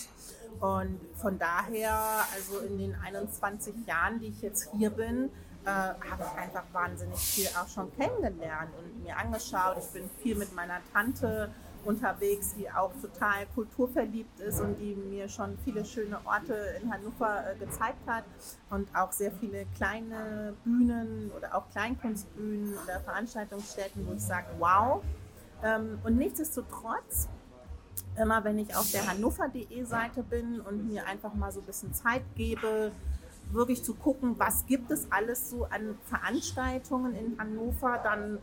Und 0.60 1.00
von 1.16 1.38
daher, 1.38 2.00
also 2.34 2.60
in 2.60 2.80
den 2.80 2.96
21 2.96 3.86
Jahren, 3.86 4.20
die 4.20 4.28
ich 4.28 4.42
jetzt 4.42 4.72
hier 4.76 4.90
bin, 4.90 5.30
äh, 5.66 5.70
habe 5.70 6.24
ich 6.24 6.40
einfach 6.40 6.64
wahnsinnig 6.72 7.20
viel 7.20 7.48
auch 7.50 7.68
schon 7.68 7.94
kennengelernt 7.96 8.72
und 8.80 9.04
mir 9.04 9.16
angeschaut. 9.18 9.78
Ich 9.80 9.88
bin 9.90 10.10
viel 10.24 10.36
mit 10.36 10.56
meiner 10.56 10.80
Tante 10.94 11.52
unterwegs, 11.88 12.54
die 12.56 12.70
auch 12.70 12.92
total 13.02 13.46
kulturverliebt 13.56 14.40
ist 14.42 14.60
und 14.60 14.78
die 14.78 14.94
mir 14.94 15.30
schon 15.30 15.58
viele 15.64 15.86
schöne 15.86 16.20
Orte 16.26 16.54
in 16.82 16.92
Hannover 16.92 17.44
äh, 17.50 17.56
gezeigt 17.58 18.06
hat 18.06 18.26
und 18.70 18.94
auch 18.94 19.12
sehr 19.14 19.32
viele 19.32 19.66
kleine 19.76 20.54
Bühnen 20.66 21.32
oder 21.36 21.56
auch 21.56 21.70
Kleinkunstbühnen 21.72 22.74
oder 22.84 23.00
Veranstaltungsstätten, 23.00 24.06
wo 24.06 24.14
ich 24.14 24.22
sage, 24.22 24.48
wow. 24.60 25.02
Ähm, 25.64 26.00
und 26.04 26.18
nichtsdestotrotz, 26.18 27.30
immer 28.22 28.44
wenn 28.44 28.60
ich 28.60 28.76
auf 28.76 28.92
der 28.92 29.08
hannover.de 29.08 29.84
Seite 29.86 30.24
bin 30.24 30.60
und 30.60 30.90
mir 30.90 31.08
einfach 31.08 31.34
mal 31.34 31.52
so 31.52 31.62
ein 31.62 31.66
bisschen 31.66 31.94
Zeit 31.94 32.24
gebe, 32.36 32.92
wirklich 33.54 33.82
zu 33.82 33.94
gucken, 33.94 34.36
was 34.38 34.66
gibt 34.66 34.92
es 34.92 35.10
alles 35.10 35.50
so 35.50 35.66
an 35.66 35.98
Veranstaltungen 36.06 37.16
in 37.16 37.40
Hannover, 37.40 37.98
dann 38.04 38.40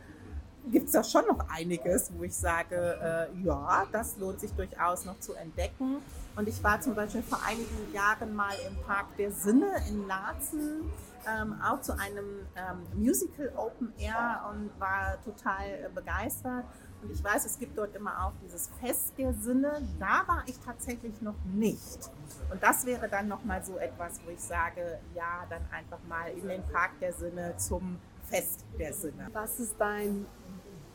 gibt 0.71 0.87
es 0.87 0.91
da 0.93 1.03
schon 1.03 1.25
noch 1.27 1.49
einiges, 1.49 2.11
wo 2.15 2.23
ich 2.23 2.35
sage, 2.35 3.29
äh, 3.35 3.43
ja, 3.43 3.85
das 3.91 4.17
lohnt 4.17 4.39
sich 4.39 4.51
durchaus 4.53 5.05
noch 5.05 5.19
zu 5.19 5.33
entdecken. 5.33 5.97
Und 6.35 6.47
ich 6.49 6.61
war 6.63 6.81
zum 6.81 6.95
Beispiel 6.95 7.21
vor 7.21 7.39
einigen 7.45 7.93
Jahren 7.93 8.35
mal 8.35 8.55
im 8.67 8.75
Park 8.83 9.15
der 9.17 9.31
Sinne 9.31 9.71
in 9.87 10.05
Laatzen, 10.07 10.91
ähm, 11.27 11.55
auch 11.61 11.81
zu 11.81 11.97
einem 11.97 12.45
ähm, 12.55 12.83
Musical 12.93 13.51
Open 13.55 13.93
Air 13.97 14.41
und 14.51 14.69
war 14.79 15.17
total 15.23 15.65
äh, 15.65 15.89
begeistert. 15.93 16.65
Und 17.01 17.11
ich 17.11 17.23
weiß, 17.23 17.45
es 17.45 17.57
gibt 17.57 17.77
dort 17.77 17.95
immer 17.95 18.25
auch 18.25 18.33
dieses 18.43 18.69
Fest 18.81 19.13
der 19.17 19.33
Sinne. 19.33 19.81
Da 19.99 20.23
war 20.27 20.43
ich 20.47 20.57
tatsächlich 20.59 21.21
noch 21.21 21.35
nicht. 21.53 22.11
Und 22.51 22.61
das 22.61 22.85
wäre 22.85 23.07
dann 23.07 23.27
nochmal 23.27 23.63
so 23.63 23.77
etwas, 23.77 24.19
wo 24.25 24.31
ich 24.31 24.39
sage, 24.39 24.99
ja, 25.13 25.45
dann 25.49 25.61
einfach 25.71 25.99
mal 26.09 26.31
in 26.31 26.47
den 26.47 26.63
Park 26.63 26.99
der 26.99 27.13
Sinne 27.13 27.55
zum 27.57 27.99
Fest 28.23 28.65
der 28.79 28.93
Sinne. 28.93 29.29
Was 29.33 29.59
ist 29.59 29.75
dein 29.77 30.25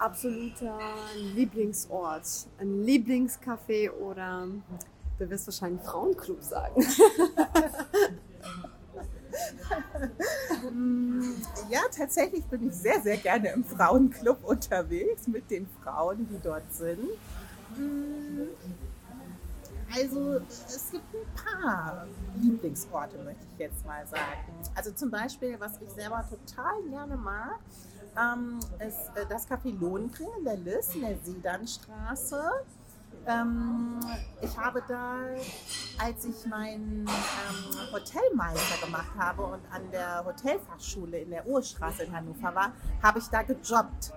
absoluter 0.00 0.78
Lieblingsort? 1.34 2.48
Ein 2.58 2.82
Lieblingscafé 2.84 3.90
oder 3.90 4.48
du 5.18 5.30
wirst 5.30 5.46
wahrscheinlich 5.46 5.82
Frauenclub 5.82 6.42
sagen. 6.42 6.82
ja, 11.70 11.80
tatsächlich 11.96 12.44
bin 12.46 12.68
ich 12.68 12.74
sehr, 12.74 13.00
sehr 13.00 13.16
gerne 13.16 13.50
im 13.52 13.64
Frauenclub 13.64 14.44
unterwegs 14.44 15.26
mit 15.26 15.50
den 15.50 15.68
Frauen, 15.82 16.28
die 16.30 16.38
dort 16.42 16.72
sind. 16.72 17.10
also 19.94 20.40
es 20.66 20.90
gibt 20.90 21.04
ein 21.14 21.26
paar 21.34 22.06
Lieblingsorte, 22.40 23.18
möchte 23.18 23.44
ich 23.52 23.58
jetzt 23.58 23.84
mal 23.86 24.06
sagen. 24.06 24.22
Also 24.74 24.92
zum 24.92 25.10
Beispiel, 25.10 25.56
was 25.58 25.80
ich 25.80 25.90
selber 25.90 26.24
total 26.28 26.82
gerne 26.88 27.16
mag, 27.16 27.58
ähm, 28.18 28.60
ist 28.78 29.10
äh, 29.16 29.26
das 29.28 29.48
Café 29.48 29.78
Lohengrin 29.78 30.28
in 30.38 30.44
der 30.44 30.56
Liss, 30.56 30.94
in 30.94 31.02
der 31.02 31.16
Sedanstraße. 31.18 32.42
Ähm, 33.26 34.00
ich 34.40 34.56
habe 34.56 34.82
da, 34.88 35.18
als 35.98 36.24
ich 36.24 36.46
meinen 36.46 37.06
ähm, 37.06 37.92
Hotelmeister 37.92 38.86
gemacht 38.86 39.12
habe 39.18 39.42
und 39.42 39.60
an 39.70 39.90
der 39.92 40.24
Hotelfachschule 40.24 41.18
in 41.18 41.30
der 41.30 41.46
Urstraße 41.46 42.04
in 42.04 42.12
Hannover 42.12 42.54
war, 42.54 42.72
habe 43.02 43.18
ich 43.18 43.26
da 43.26 43.42
gejobbt, 43.42 44.12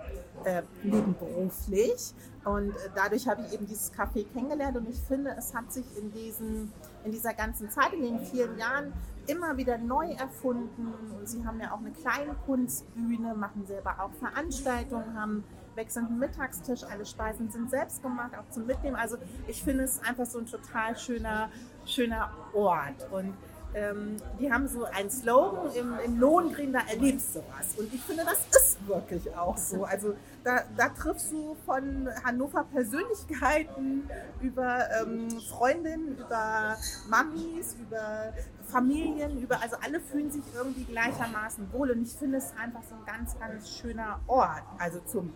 äh, 0.45 0.63
nebenberuflich. 0.83 2.13
Und 2.45 2.69
äh, 2.71 2.89
dadurch 2.95 3.27
habe 3.27 3.43
ich 3.45 3.53
eben 3.53 3.67
dieses 3.67 3.93
Café 3.93 4.25
kennengelernt 4.31 4.77
und 4.77 4.89
ich 4.89 4.99
finde, 4.99 5.35
es 5.37 5.53
hat 5.53 5.71
sich 5.71 5.85
in, 5.97 6.11
diesen, 6.11 6.71
in 7.03 7.11
dieser 7.11 7.33
ganzen 7.33 7.69
Zeit, 7.69 7.93
in 7.93 8.01
den 8.01 8.19
vielen 8.19 8.57
Jahren, 8.57 8.93
immer 9.27 9.55
wieder 9.55 9.77
neu 9.77 10.11
erfunden. 10.11 10.93
Und 11.17 11.27
sie 11.27 11.45
haben 11.45 11.59
ja 11.59 11.71
auch 11.71 11.79
eine 11.79 11.91
kleine 11.91 12.35
Kunstbühne, 12.45 13.33
machen 13.35 13.65
selber 13.65 13.95
auch 13.99 14.11
Veranstaltungen, 14.13 15.17
haben 15.19 15.43
wechselnden 15.75 16.19
Mittagstisch, 16.19 16.83
alle 16.83 17.05
Speisen 17.05 17.49
sind 17.51 17.69
selbst 17.69 18.01
gemacht, 18.01 18.31
auch 18.37 18.49
zum 18.51 18.65
Mitnehmen. 18.65 18.95
Also 18.95 19.17
ich 19.47 19.63
finde 19.63 19.83
es 19.83 20.01
einfach 20.03 20.25
so 20.25 20.39
ein 20.39 20.45
total 20.45 20.97
schöner, 20.97 21.49
schöner 21.85 22.31
Ort. 22.53 23.09
Und 23.11 23.33
ähm, 23.75 24.17
die 24.39 24.51
haben 24.51 24.67
so 24.67 24.85
einen 24.85 25.09
Slogan 25.09 25.71
im, 25.75 25.97
im 26.05 26.19
Lohengrin, 26.19 26.73
da 26.73 26.81
erlebst 26.87 27.35
du 27.35 27.43
was. 27.57 27.75
Und 27.75 27.91
ich 27.93 28.01
finde, 28.01 28.23
das 28.23 28.39
ist 28.55 28.87
wirklich 28.87 29.35
auch 29.35 29.57
so. 29.57 29.83
Also 29.83 30.15
da, 30.43 30.63
da 30.77 30.89
triffst 30.89 31.31
du 31.31 31.55
von 31.65 32.07
Hannover 32.23 32.65
Persönlichkeiten 32.65 34.07
über 34.41 34.79
ähm, 35.01 35.29
Freundinnen, 35.49 36.17
über 36.17 36.77
Mamis, 37.09 37.75
über 37.81 38.33
Familien, 38.67 39.41
über, 39.41 39.61
also 39.61 39.75
alle 39.83 39.99
fühlen 39.99 40.29
sich 40.29 40.43
irgendwie 40.55 40.83
gleichermaßen 40.83 41.71
wohl. 41.73 41.91
Und 41.91 42.03
ich 42.03 42.13
finde 42.13 42.37
es 42.37 42.53
einfach 42.61 42.83
so 42.83 42.95
ein 42.95 43.05
ganz, 43.05 43.37
ganz 43.39 43.69
schöner 43.77 44.19
Ort. 44.27 44.63
Also 44.77 44.99
zum 44.99 45.33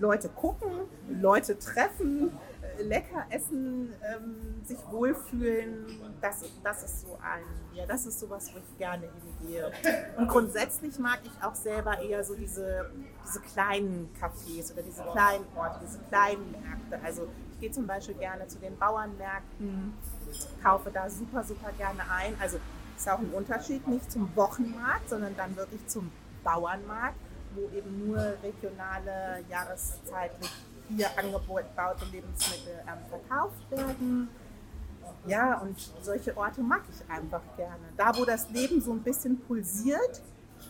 Leute 0.00 0.28
gucken, 0.28 0.70
Leute 1.08 1.58
treffen, 1.58 2.30
äh, 2.78 2.82
lecker 2.82 3.24
essen, 3.30 3.92
ähm, 4.02 4.64
sich 4.64 4.78
wohlfühlen, 4.90 5.86
das, 6.20 6.44
das 6.62 6.82
ist 6.84 7.02
so 7.02 7.18
ein, 7.22 7.42
ja, 7.76 7.86
das 7.86 8.06
ist 8.06 8.20
sowas, 8.20 8.50
wo 8.52 8.58
ich 8.58 8.78
gerne 8.78 9.08
hingehe. 9.40 9.70
Und 10.16 10.28
grundsätzlich 10.28 10.98
mag 10.98 11.20
ich 11.24 11.44
auch 11.44 11.54
selber 11.54 11.98
eher 12.00 12.22
so 12.24 12.34
diese, 12.34 12.90
diese 13.26 13.40
kleinen 13.40 14.10
Cafés 14.20 14.72
oder 14.72 14.82
diese 14.82 15.02
kleinen 15.02 15.44
Orte, 15.56 15.80
diese 15.84 15.98
kleinen 16.08 16.50
Märkte. 16.52 17.04
Also 17.04 17.28
ich 17.52 17.60
gehe 17.60 17.70
zum 17.70 17.86
Beispiel 17.86 18.14
gerne 18.14 18.46
zu 18.46 18.58
den 18.58 18.76
Bauernmärkten, 18.78 19.94
kaufe 20.62 20.90
da 20.90 21.08
super, 21.08 21.42
super 21.44 21.70
gerne 21.76 22.00
ein. 22.10 22.34
Also 22.40 22.58
ist 22.96 23.08
auch 23.08 23.18
ein 23.18 23.30
Unterschied, 23.30 23.86
nicht 23.86 24.10
zum 24.10 24.34
Wochenmarkt, 24.34 25.08
sondern 25.08 25.36
dann 25.36 25.56
wirklich 25.56 25.86
zum 25.86 26.10
Bauernmarkt 26.42 27.27
wo 27.58 27.76
eben 27.76 28.06
nur 28.06 28.18
regionale, 28.42 29.44
jahreszeitlich 29.48 30.50
hier 30.96 31.08
angebaute 31.18 32.04
Lebensmittel 32.12 32.82
ähm, 32.86 32.98
verkauft 33.08 33.70
werden. 33.70 34.28
Ja, 35.26 35.58
und 35.58 35.76
solche 36.00 36.36
Orte 36.36 36.62
mag 36.62 36.82
ich 36.90 37.10
einfach 37.10 37.42
gerne. 37.56 37.84
Da, 37.96 38.16
wo 38.16 38.24
das 38.24 38.48
Leben 38.50 38.80
so 38.80 38.92
ein 38.92 39.02
bisschen 39.02 39.38
pulsiert, 39.40 40.22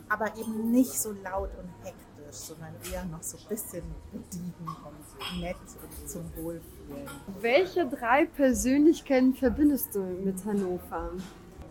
aber 0.09 0.37
eben 0.37 0.71
nicht 0.71 0.93
so 0.93 1.13
laut 1.23 1.51
und 1.59 1.69
hektisch, 1.85 2.37
sondern 2.37 2.75
eher 2.93 3.05
noch 3.05 3.23
so 3.23 3.37
ein 3.37 3.45
bisschen 3.49 3.85
gediegen 4.13 4.55
und 4.85 5.41
nett 5.41 5.57
und 5.83 6.09
zum 6.09 6.25
Wohlfühlen. 6.37 7.09
Welche 7.41 7.87
drei 7.87 8.27
Persönlichkeiten 8.27 9.35
verbindest 9.35 9.95
du 9.95 10.01
mit 10.01 10.45
Hannover? 10.45 11.11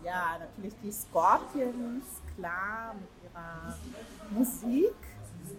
Ja, 0.04 0.38
natürlich 0.38 0.74
die 0.82 0.92
Scorpions, 0.92 2.04
klar, 2.36 2.94
mit 2.94 3.30
ihrer 3.30 3.76
Musik. 4.30 4.94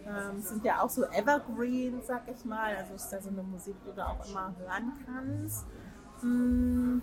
Ähm, 0.09 0.41
sind 0.41 0.65
ja 0.65 0.81
auch 0.81 0.89
so 0.89 1.03
Evergreen, 1.05 2.01
sag 2.01 2.27
ich 2.27 2.43
mal. 2.45 2.75
Also 2.75 2.95
ist 2.95 3.09
da 3.09 3.21
so 3.21 3.29
eine 3.29 3.43
Musik, 3.43 3.75
die 3.85 3.95
du 3.95 4.05
auch 4.05 4.25
immer 4.27 4.53
hören 4.57 4.93
kannst. 5.05 5.65
Hm, 6.21 7.01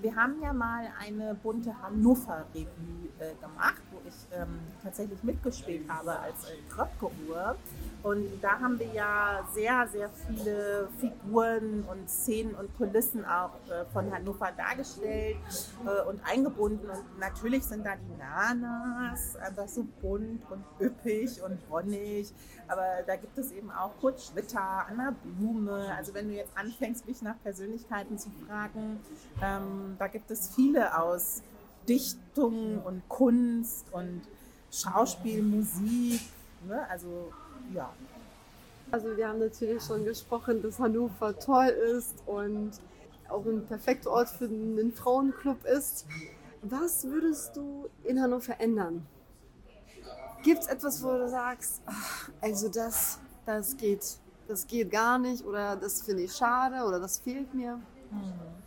wir 0.00 0.16
haben 0.16 0.40
ja 0.42 0.52
mal 0.52 0.88
eine 0.98 1.34
bunte 1.34 1.80
Hannover-Revue 1.80 3.10
äh, 3.18 3.34
gemacht, 3.40 3.82
wo 3.92 3.98
ich 4.06 4.14
ähm, 4.32 4.58
tatsächlich 4.82 5.22
mitgespielt 5.22 5.88
habe 5.88 6.18
als 6.18 6.44
äh, 6.44 6.56
Kröpke-Uhr. 6.68 7.56
Und 8.02 8.40
da 8.40 8.58
haben 8.58 8.78
wir 8.80 8.92
ja 8.92 9.46
sehr, 9.52 9.86
sehr 9.86 10.10
viele 10.10 10.88
Figuren 10.98 11.84
und 11.84 12.10
Szenen 12.10 12.54
und 12.54 12.76
Kulissen 12.76 13.24
auch 13.24 13.50
äh, 13.70 13.84
von 13.92 14.12
Hannover 14.12 14.50
dargestellt 14.56 15.36
äh, 15.86 16.08
und 16.08 16.20
eingebunden. 16.24 16.90
Und 16.90 17.20
natürlich 17.20 17.62
sind 17.62 17.86
da 17.86 17.92
die 17.94 18.18
Nanas 18.18 19.36
einfach 19.36 19.68
so 19.68 19.86
bunt 20.00 20.42
und 20.50 20.64
üppig 20.80 21.40
und 21.42 21.58
wonnig. 21.70 22.32
Aber 22.66 23.02
da 23.06 23.14
gibt 23.14 23.38
es 23.38 23.52
eben 23.52 23.70
auch 23.70 23.92
Kurt 24.00 24.20
Schwitter, 24.20 24.86
Anna 24.88 25.14
Blume. 25.22 25.94
Also 25.96 26.12
wenn 26.12 26.28
du 26.28 26.34
jetzt 26.34 26.56
anfängst, 26.56 27.06
mich 27.06 27.22
nach 27.22 27.40
Persönlichkeiten 27.44 28.18
zu 28.18 28.30
fragen, 28.46 28.98
ähm, 29.40 29.94
da 29.98 30.08
gibt 30.08 30.30
es 30.32 30.52
viele 30.54 30.98
aus 30.98 31.42
Dichtung 31.88 32.82
und 32.82 33.08
Kunst 33.08 33.86
und 33.92 34.22
Schauspiel, 34.72 35.42
Musik. 35.42 36.20
Ne? 36.66 36.88
Also 36.88 37.32
ja. 37.74 37.92
Also 38.90 39.16
wir 39.16 39.28
haben 39.28 39.38
natürlich 39.38 39.82
schon 39.82 40.04
gesprochen, 40.04 40.62
dass 40.62 40.78
Hannover 40.78 41.38
toll 41.38 41.68
ist 41.96 42.22
und 42.26 42.72
auch 43.28 43.44
ein 43.46 43.64
perfekter 43.66 44.10
Ort 44.10 44.28
für 44.28 44.44
einen 44.44 44.92
Frauenclub 44.92 45.64
ist. 45.64 46.06
Was 46.62 47.04
würdest 47.04 47.56
du 47.56 47.88
in 48.04 48.20
Hannover 48.20 48.60
ändern? 48.60 49.06
Gibt 50.42 50.62
es 50.62 50.66
etwas, 50.66 51.02
wo 51.02 51.12
du 51.12 51.28
sagst, 51.28 51.82
ach, 51.86 52.28
also 52.40 52.68
das, 52.68 53.18
das 53.46 53.76
geht, 53.76 54.18
das 54.48 54.66
geht 54.66 54.90
gar 54.90 55.18
nicht 55.18 55.44
oder 55.44 55.76
das 55.76 56.02
finde 56.02 56.24
ich 56.24 56.32
schade 56.32 56.84
oder 56.86 57.00
das 57.00 57.18
fehlt 57.18 57.54
mir? 57.54 57.80
Hm. 58.10 58.61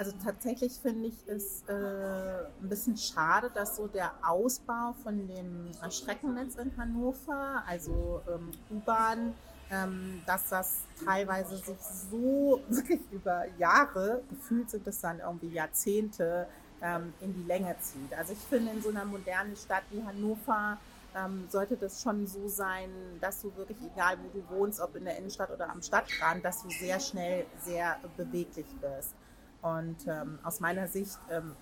Also 0.00 0.12
tatsächlich 0.24 0.80
finde 0.80 1.08
ich 1.08 1.28
es 1.28 1.62
äh, 1.68 1.72
ein 1.74 2.68
bisschen 2.70 2.96
schade, 2.96 3.50
dass 3.52 3.76
so 3.76 3.86
der 3.86 4.10
Ausbau 4.22 4.94
von 5.02 5.28
dem 5.28 5.68
Streckennetz 5.90 6.54
in 6.54 6.74
Hannover, 6.78 7.62
also 7.66 8.22
ähm, 8.26 8.50
U-Bahn, 8.70 9.34
ähm, 9.70 10.22
dass 10.24 10.48
das 10.48 10.78
teilweise 11.04 11.58
sich 11.58 11.76
so 12.10 12.62
wirklich 12.70 13.02
über 13.12 13.44
Jahre, 13.58 14.22
gefühlt 14.30 14.70
sind 14.70 14.86
es 14.86 15.02
dann 15.02 15.20
irgendwie 15.20 15.48
Jahrzehnte, 15.48 16.46
ähm, 16.80 17.12
in 17.20 17.34
die 17.34 17.46
Länge 17.46 17.76
zieht. 17.80 18.14
Also 18.14 18.32
ich 18.32 18.38
finde, 18.38 18.72
in 18.72 18.80
so 18.80 18.88
einer 18.88 19.04
modernen 19.04 19.54
Stadt 19.54 19.82
wie 19.90 20.02
Hannover 20.02 20.78
ähm, 21.14 21.44
sollte 21.50 21.76
das 21.76 22.00
schon 22.00 22.26
so 22.26 22.48
sein, 22.48 22.88
dass 23.20 23.42
du 23.42 23.54
wirklich, 23.54 23.76
egal 23.94 24.16
wo 24.16 24.38
du 24.38 24.48
wohnst, 24.48 24.80
ob 24.80 24.96
in 24.96 25.04
der 25.04 25.18
Innenstadt 25.18 25.50
oder 25.50 25.68
am 25.68 25.82
Stadtrand, 25.82 26.42
dass 26.42 26.62
du 26.62 26.70
sehr 26.70 26.98
schnell 26.98 27.44
sehr 27.62 27.98
beweglich 28.16 28.64
bist. 28.80 29.14
Und 29.62 30.06
ähm, 30.06 30.38
aus 30.42 30.60
meiner 30.60 30.86
Sicht 30.88 31.18
ähm, 31.30 31.54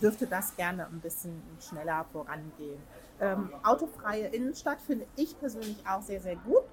dürfte 0.00 0.26
das 0.26 0.56
gerne 0.56 0.86
ein 0.86 1.00
bisschen 1.00 1.42
schneller 1.60 2.04
vorangehen. 2.12 2.80
Ähm, 3.20 3.50
autofreie 3.62 4.26
Innenstadt 4.28 4.80
finde 4.80 5.06
ich 5.16 5.38
persönlich 5.38 5.78
auch 5.88 6.02
sehr, 6.02 6.20
sehr 6.20 6.36
gut. 6.36 6.64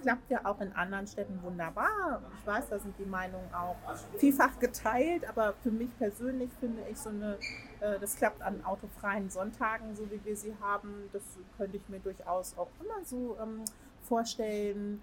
Klappt 0.00 0.30
ja 0.30 0.40
auch 0.44 0.60
in 0.60 0.72
anderen 0.74 1.06
Städten 1.06 1.40
wunderbar. 1.42 2.22
Ich 2.38 2.46
weiß, 2.46 2.68
da 2.70 2.78
sind 2.78 2.96
die 2.98 3.04
Meinungen 3.04 3.52
auch 3.52 3.76
vielfach 4.16 4.58
geteilt, 4.60 5.28
aber 5.28 5.54
für 5.62 5.70
mich 5.70 5.96
persönlich 5.98 6.50
finde 6.60 6.82
ich 6.88 6.98
so 6.98 7.10
eine, 7.10 7.36
äh, 7.80 7.98
das 8.00 8.16
klappt 8.16 8.42
an 8.42 8.64
autofreien 8.64 9.28
Sonntagen, 9.28 9.94
so 9.96 10.08
wie 10.10 10.24
wir 10.24 10.36
sie 10.36 10.54
haben. 10.60 11.08
Das 11.12 11.22
könnte 11.56 11.76
ich 11.76 11.88
mir 11.88 11.98
durchaus 11.98 12.56
auch 12.56 12.68
immer 12.80 13.04
so 13.04 13.36
ähm, 13.42 13.64
vorstellen. 14.02 15.02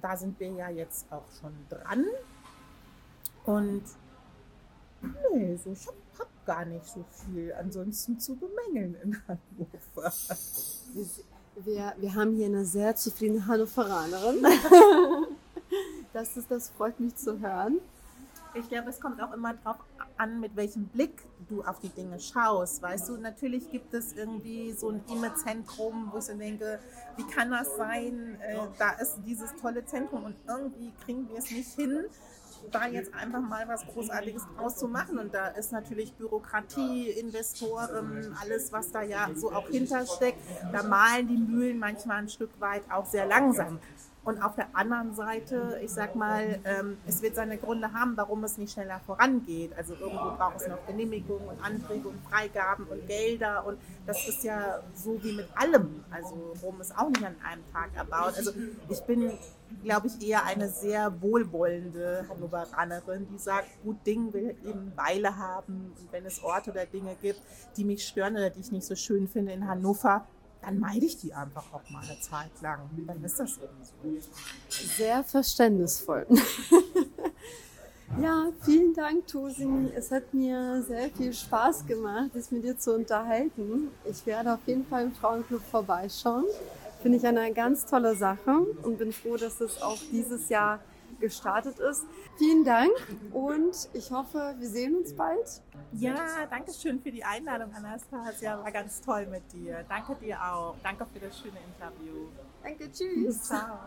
Da 0.00 0.16
sind 0.16 0.38
wir 0.40 0.50
ja 0.50 0.68
jetzt 0.68 1.06
auch 1.12 1.30
schon 1.40 1.54
dran. 1.68 2.04
Und 3.44 3.82
Nee, 5.02 5.56
so, 5.56 5.72
ich 5.72 5.86
habe 5.86 5.96
hab 6.18 6.46
gar 6.46 6.64
nicht 6.64 6.86
so 6.86 7.04
viel 7.24 7.52
ansonsten 7.54 8.18
zu 8.18 8.36
bemängeln 8.36 8.96
in 9.02 9.16
Hannover. 9.26 10.12
Wir, 11.56 11.94
wir 11.98 12.14
haben 12.14 12.34
hier 12.34 12.46
eine 12.46 12.64
sehr 12.64 12.96
zufriedene 12.96 13.46
Hannoveranerin. 13.46 14.42
das, 16.12 16.36
ist, 16.36 16.50
das 16.50 16.70
freut 16.70 16.98
mich 17.00 17.14
zu 17.16 17.40
hören. 17.40 17.78
Ich 18.54 18.68
glaube, 18.68 18.90
es 18.90 19.00
kommt 19.00 19.20
auch 19.22 19.32
immer 19.32 19.54
darauf 19.54 19.78
an, 20.18 20.40
mit 20.40 20.54
welchem 20.56 20.86
Blick 20.86 21.22
du 21.48 21.62
auf 21.62 21.80
die 21.80 21.88
Dinge 21.88 22.20
schaust. 22.20 22.82
Weißt 22.82 23.08
du, 23.08 23.16
natürlich 23.16 23.70
gibt 23.70 23.94
es 23.94 24.12
irgendwie 24.12 24.72
so 24.72 24.90
ein 24.90 25.02
Ime-Zentrum, 25.08 26.10
wo 26.12 26.18
ich 26.18 26.24
so 26.24 26.34
denke, 26.34 26.78
wie 27.16 27.24
kann 27.24 27.50
das 27.50 27.76
sein? 27.76 28.38
Äh, 28.40 28.58
da 28.78 28.90
ist 28.92 29.18
dieses 29.26 29.54
tolle 29.56 29.84
Zentrum 29.84 30.24
und 30.24 30.36
irgendwie 30.46 30.92
kriegen 31.04 31.28
wir 31.30 31.38
es 31.38 31.50
nicht 31.50 31.72
hin, 31.72 32.04
da 32.70 32.86
jetzt 32.86 33.14
einfach 33.14 33.40
mal 33.40 33.66
was 33.68 33.86
Großartiges 33.86 34.46
draus 34.56 34.76
zu 34.76 34.88
machen. 34.88 35.18
Und 35.18 35.34
da 35.34 35.48
ist 35.48 35.72
natürlich 35.72 36.12
Bürokratie, 36.14 37.10
Investoren, 37.10 38.36
alles, 38.40 38.72
was 38.72 38.90
da 38.90 39.02
ja 39.02 39.28
so 39.34 39.52
auch 39.52 39.68
hintersteckt. 39.68 40.38
Da 40.72 40.82
malen 40.82 41.28
die 41.28 41.36
Mühlen 41.36 41.78
manchmal 41.78 42.18
ein 42.18 42.28
Stück 42.28 42.50
weit 42.60 42.82
auch 42.90 43.06
sehr 43.06 43.26
langsam. 43.26 43.78
Und 44.24 44.40
auf 44.40 44.54
der 44.54 44.68
anderen 44.72 45.14
Seite, 45.14 45.80
ich 45.82 45.90
sag 45.90 46.14
mal, 46.14 46.60
ähm, 46.64 46.96
es 47.08 47.22
wird 47.22 47.34
seine 47.34 47.58
Gründe 47.58 47.92
haben, 47.92 48.16
warum 48.16 48.44
es 48.44 48.56
nicht 48.56 48.72
schneller 48.72 49.00
vorangeht. 49.04 49.72
Also 49.76 49.94
irgendwo 49.94 50.36
braucht 50.36 50.60
es 50.60 50.68
noch 50.68 50.86
Genehmigungen 50.86 51.48
und 51.48 51.60
Anträge 51.60 52.08
und 52.08 52.22
Freigaben 52.30 52.84
und 52.84 53.04
Gelder. 53.08 53.66
Und 53.66 53.78
das 54.06 54.28
ist 54.28 54.44
ja 54.44 54.80
so 54.94 55.20
wie 55.24 55.32
mit 55.32 55.48
allem. 55.56 56.04
Also 56.12 56.54
Rom 56.62 56.80
ist 56.80 56.96
auch 56.96 57.08
nicht 57.08 57.24
an 57.24 57.34
einem 57.44 57.62
Tag 57.72 57.90
erbaut. 57.96 58.34
Also 58.36 58.52
ich 58.88 59.00
bin, 59.02 59.32
glaube 59.82 60.06
ich, 60.06 60.28
eher 60.28 60.44
eine 60.44 60.68
sehr 60.68 61.20
wohlwollende 61.20 62.24
Hannoveranerin, 62.28 63.26
die 63.28 63.38
sagt, 63.38 63.66
gut 63.82 64.06
Ding 64.06 64.32
will 64.32 64.54
eben 64.64 64.92
Weile 64.94 65.36
haben. 65.36 65.92
Und 65.98 66.12
wenn 66.12 66.24
es 66.26 66.44
Orte 66.44 66.70
oder 66.70 66.86
Dinge 66.86 67.16
gibt, 67.20 67.40
die 67.76 67.84
mich 67.84 68.06
stören 68.06 68.34
oder 68.34 68.50
die 68.50 68.60
ich 68.60 68.70
nicht 68.70 68.86
so 68.86 68.94
schön 68.94 69.26
finde 69.26 69.50
in 69.50 69.66
Hannover, 69.66 70.24
dann 70.62 70.78
meide 70.78 71.04
ich 71.04 71.18
die 71.18 71.34
einfach 71.34 71.72
auch 71.72 71.88
mal 71.90 72.02
eine 72.02 72.18
Zeit 72.20 72.50
lang. 72.62 72.88
Dann 73.06 73.22
ist 73.24 73.38
das 73.38 73.58
eben 73.58 74.20
so. 74.20 74.30
Sehr 74.96 75.24
verständnisvoll. 75.24 76.26
ja, 78.22 78.46
vielen 78.62 78.94
Dank, 78.94 79.26
Tosin. 79.26 79.90
Es 79.94 80.10
hat 80.10 80.32
mir 80.32 80.82
sehr 80.82 81.10
viel 81.10 81.32
Spaß 81.32 81.86
gemacht, 81.86 82.34
dich 82.34 82.50
mit 82.52 82.64
dir 82.64 82.78
zu 82.78 82.94
unterhalten. 82.94 83.90
Ich 84.04 84.24
werde 84.24 84.54
auf 84.54 84.60
jeden 84.66 84.86
Fall 84.86 85.04
im 85.04 85.12
Frauenclub 85.12 85.62
vorbeischauen. 85.62 86.44
Finde 87.02 87.18
ich 87.18 87.26
eine 87.26 87.52
ganz 87.52 87.84
tolle 87.84 88.14
Sache 88.14 88.64
und 88.82 88.98
bin 88.98 89.12
froh, 89.12 89.36
dass 89.36 89.60
es 89.60 89.82
auch 89.82 89.98
dieses 90.12 90.48
Jahr 90.48 90.78
gestartet 91.22 91.78
ist. 91.78 92.04
Vielen 92.36 92.64
Dank 92.64 92.92
und 93.32 93.88
ich 93.94 94.10
hoffe, 94.10 94.54
wir 94.58 94.68
sehen 94.68 94.96
uns 94.96 95.14
bald. 95.14 95.62
Ja, 95.92 96.16
danke 96.50 96.72
schön 96.72 97.00
für 97.00 97.10
die 97.10 97.24
Einladung, 97.24 97.72
Anastasia. 97.74 98.62
War 98.62 98.72
ganz 98.72 99.00
toll 99.00 99.26
mit 99.26 99.50
dir. 99.52 99.84
Danke 99.88 100.14
dir 100.16 100.38
auch. 100.42 100.74
Danke 100.82 101.06
für 101.06 101.20
das 101.20 101.38
schöne 101.38 101.58
Interview. 101.74 102.28
Danke, 102.62 102.90
tschüss. 102.92 103.44
Ciao. 103.44 103.78